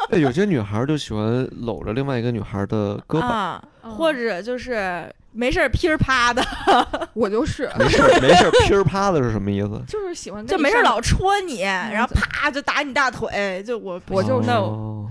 [0.09, 3.59] 哎有些女孩儿就喜欢搂着另外一个女孩儿的胳膊，
[3.95, 6.41] 或者就是没事儿噼儿啪的，
[7.13, 9.81] 我就是没事儿没事儿噼儿啪的是什么意思？
[9.87, 14.55] 就是喜欢就没事儿老戳你，然后啪就打你大腿，就我我就那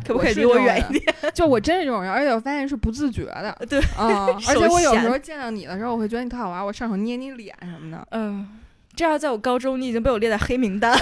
[0.06, 1.14] 可不可以离我远一点？
[1.34, 3.56] 就我真是这种人，而且我发现是不自觉的。
[3.68, 8.06] 对啊， 而且我有时候见到你的时候，我会觉得你特好玩，我上手捏你脸什么的。
[8.12, 8.48] 嗯，
[8.96, 10.98] 这要在我高中，你已经被我列在黑名单。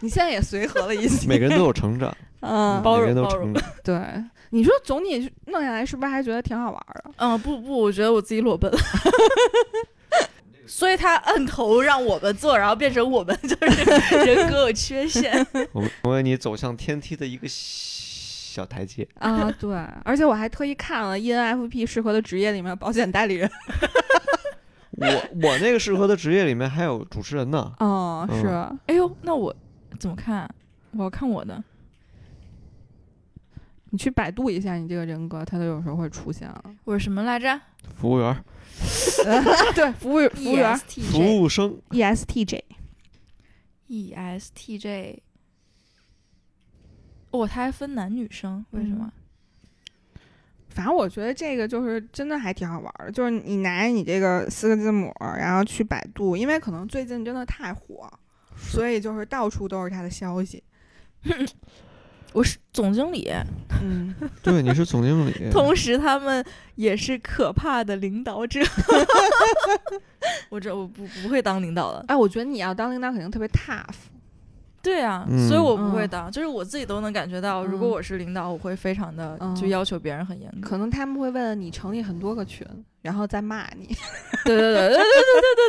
[0.00, 3.52] 你现在也随和了一些，每个人都有成长，嗯，包每个人都容包容。
[3.82, 4.00] 对。
[4.50, 7.10] 你说总体弄下来，是不是还觉得挺好玩的？
[7.16, 8.70] 嗯，不不，我觉得我自己裸奔。
[10.66, 15.46] 所以他摁头让我们做，然后变成我们就是人格有缺陷。
[15.72, 19.06] 我们成为你走向天梯的一个小台阶。
[19.20, 23.48] 啊，对，而且我还特意看了 E ENFP 适合的职业里面保险代理人。
[24.98, 25.06] 我
[25.42, 27.72] 我那个适合的职业里面还有主持人呢。
[27.78, 28.48] 哦，嗯是，
[28.86, 29.54] 哎呦，那我
[30.00, 30.50] 怎么看啊？
[30.96, 31.62] 我要看我的。
[33.96, 36.64] 你去百度一下你这个人格，他都有时候会出现了。
[36.84, 37.58] 我是什么来着
[37.94, 38.44] 服务员儿、
[39.74, 41.40] 对，服务服务员服。
[41.40, 42.60] 务生，ESTJ。
[43.86, 45.20] E ESTJ。
[47.30, 49.10] 哦，他还分男女生，为什么？
[50.68, 58.12] 反正我觉得这个就是真的还挺好玩的，就是你拿你这个四个字母，然后去百度，因为可能最近真的太火，
[58.58, 60.62] 所以就是到处都是他的消息。
[62.36, 63.32] 我是总经理，
[63.82, 64.14] 嗯，
[64.44, 65.50] 对，你是总经理。
[65.50, 68.60] 同时他们也是可怕的领导者。
[70.50, 72.04] 我这我不不会当领导的。
[72.08, 73.86] 哎，我觉得你要当领导肯定特别 tough。
[74.82, 80.68] 对啊，嗯所以我不会嗯当，就是我自己都能感觉到，如果嗯我是领导，我会非常的嗯就要求别人很严格。
[80.68, 82.66] 可能他们会为了你成立很多个群，
[83.06, 83.86] 然后再骂你。
[84.44, 85.02] 对对对对对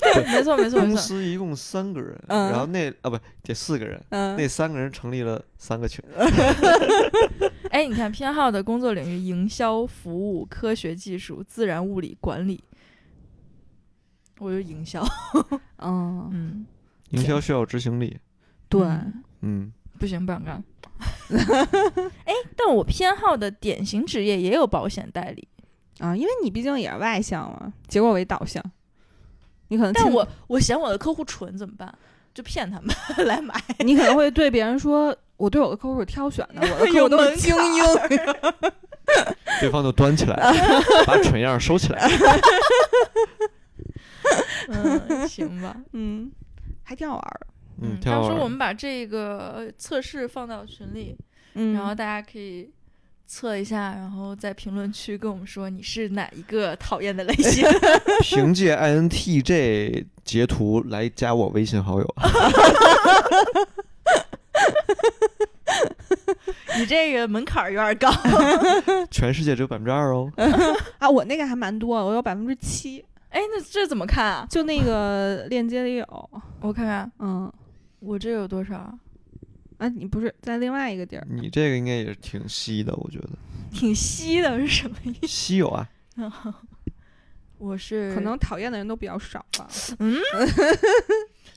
[0.02, 0.98] 对对对，没错没错公。
[0.98, 6.04] 司一共三个人，嗯然后那啊不这四个人，嗯那三个人成立了三个群。
[7.70, 12.64] 哎，你看偏好的工作领域：营销、服务、科学技术、自然物理、管理。
[14.40, 15.04] 我就营销，
[15.78, 16.66] 嗯， 嗯，
[17.10, 18.18] 营销需要执行力。
[18.70, 20.64] 对，嗯嗯，不行，不想干。
[22.26, 25.48] 哎，但我偏好的典型职业也有保险代理，
[26.00, 28.64] 啊，因为你毕竟也是外向嘛，结果为导向，
[29.70, 31.94] 你可能但我我嫌我的客户蠢怎么办？
[32.34, 32.96] 就骗他们
[33.26, 33.56] 来买。
[33.80, 37.84] 你可能会对别人说，我对我的客户是挑选的，我的客户都是精英。
[39.60, 40.36] 对方就端起来，
[41.08, 42.08] 把蠢样儿收起来。
[44.68, 45.76] 嗯，行吧。
[45.94, 46.32] 嗯，
[46.84, 47.48] 还挺好玩的。
[47.82, 51.18] 嗯，挺好玩到时候我们把这个测试放到群里，
[51.56, 52.70] 嗯然后大家可以
[53.28, 57.68] 测一下，然后在评论区跟我们说你是哪一个讨厌的类型。
[58.24, 62.16] 凭借 INTJ 截图来加我微信好友。
[66.80, 68.12] 你这个门槛儿有点高。
[69.10, 70.32] 全世界只有百分之二哦。
[71.00, 74.48] 啊，我那个还蛮多，我有百分之七，哎，那这怎么看啊？
[74.50, 76.30] 就那个链接里有。
[76.62, 77.52] 我看看嗯，
[78.00, 78.94] 我这有多少
[79.78, 79.86] 啊？
[79.86, 81.28] 啊，你不是在另外一个地儿？
[81.30, 83.30] 你这个应该也是挺稀的，我觉得
[83.72, 85.28] 挺稀的是什么意思？
[85.28, 85.88] 稀有啊。
[87.60, 89.68] 我是可能讨厌的人都比较少吧。
[90.00, 90.16] 嗯，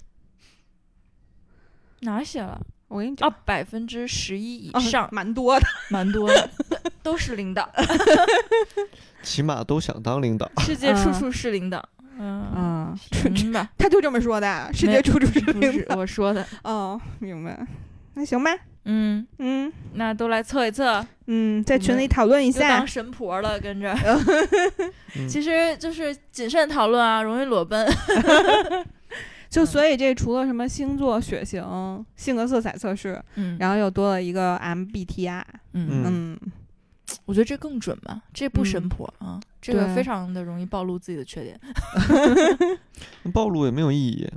[2.01, 2.59] 哪儿写了？
[2.89, 5.67] 我跟你讲哦，，百分之十一以啊上，蛮多的。
[5.91, 6.51] 蛮多的，
[7.03, 7.71] 都是领导，
[9.23, 10.51] 起码都想当领导。
[10.59, 11.87] 世界处嗯处是领导。
[12.19, 12.99] 嗯，嗯，
[13.35, 15.97] 行吧，他就这么说的，世界处处是领导。
[15.97, 16.45] 我说的。
[16.65, 17.67] 哦，明白。
[18.21, 18.51] 那行吧，
[18.85, 22.87] 嗯，嗯那都来测一测，嗯，在群里讨论一下当。
[22.87, 23.93] 神婆了，跟着。
[25.17, 27.89] 嗯其实就是谨慎讨论啊，容易裸奔。
[29.49, 31.65] 就所以这除了什么星座、血型、
[32.15, 35.43] 性格色彩测试，嗯然后又多了一个 MBTI。
[35.73, 36.39] 嗯，嗯嗯，
[37.25, 41.59] 我觉得这更准吧，这不神嗯婆啊，这个非常的容易暴露自己的缺点。
[43.33, 44.29] 暴露也没有意义。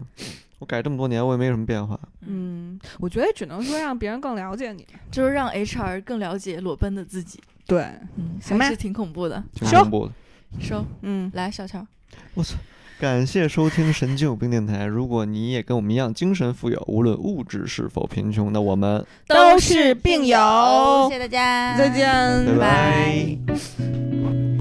[0.63, 1.99] 我改这么多年，我也没什么变化。
[2.21, 4.87] 嗯，我觉得只能说让别人更了解你。
[5.11, 7.37] 就是让 HR 更了解裸奔的自己。
[7.67, 7.83] 对，
[8.15, 9.43] 嗯，行吧还是挺恐怖的。
[9.53, 10.13] 挺收恐怖的。
[10.61, 11.85] 收嗯，来，小乔。
[12.33, 12.55] 我操！
[12.99, 14.85] 感谢收听神经有病电台。
[14.85, 22.07] 如果你也跟我们一样精神富有，无论物质是否贫穷，那我们都是病友谢谢大家，再见，
[22.45, 24.52] 拜拜拜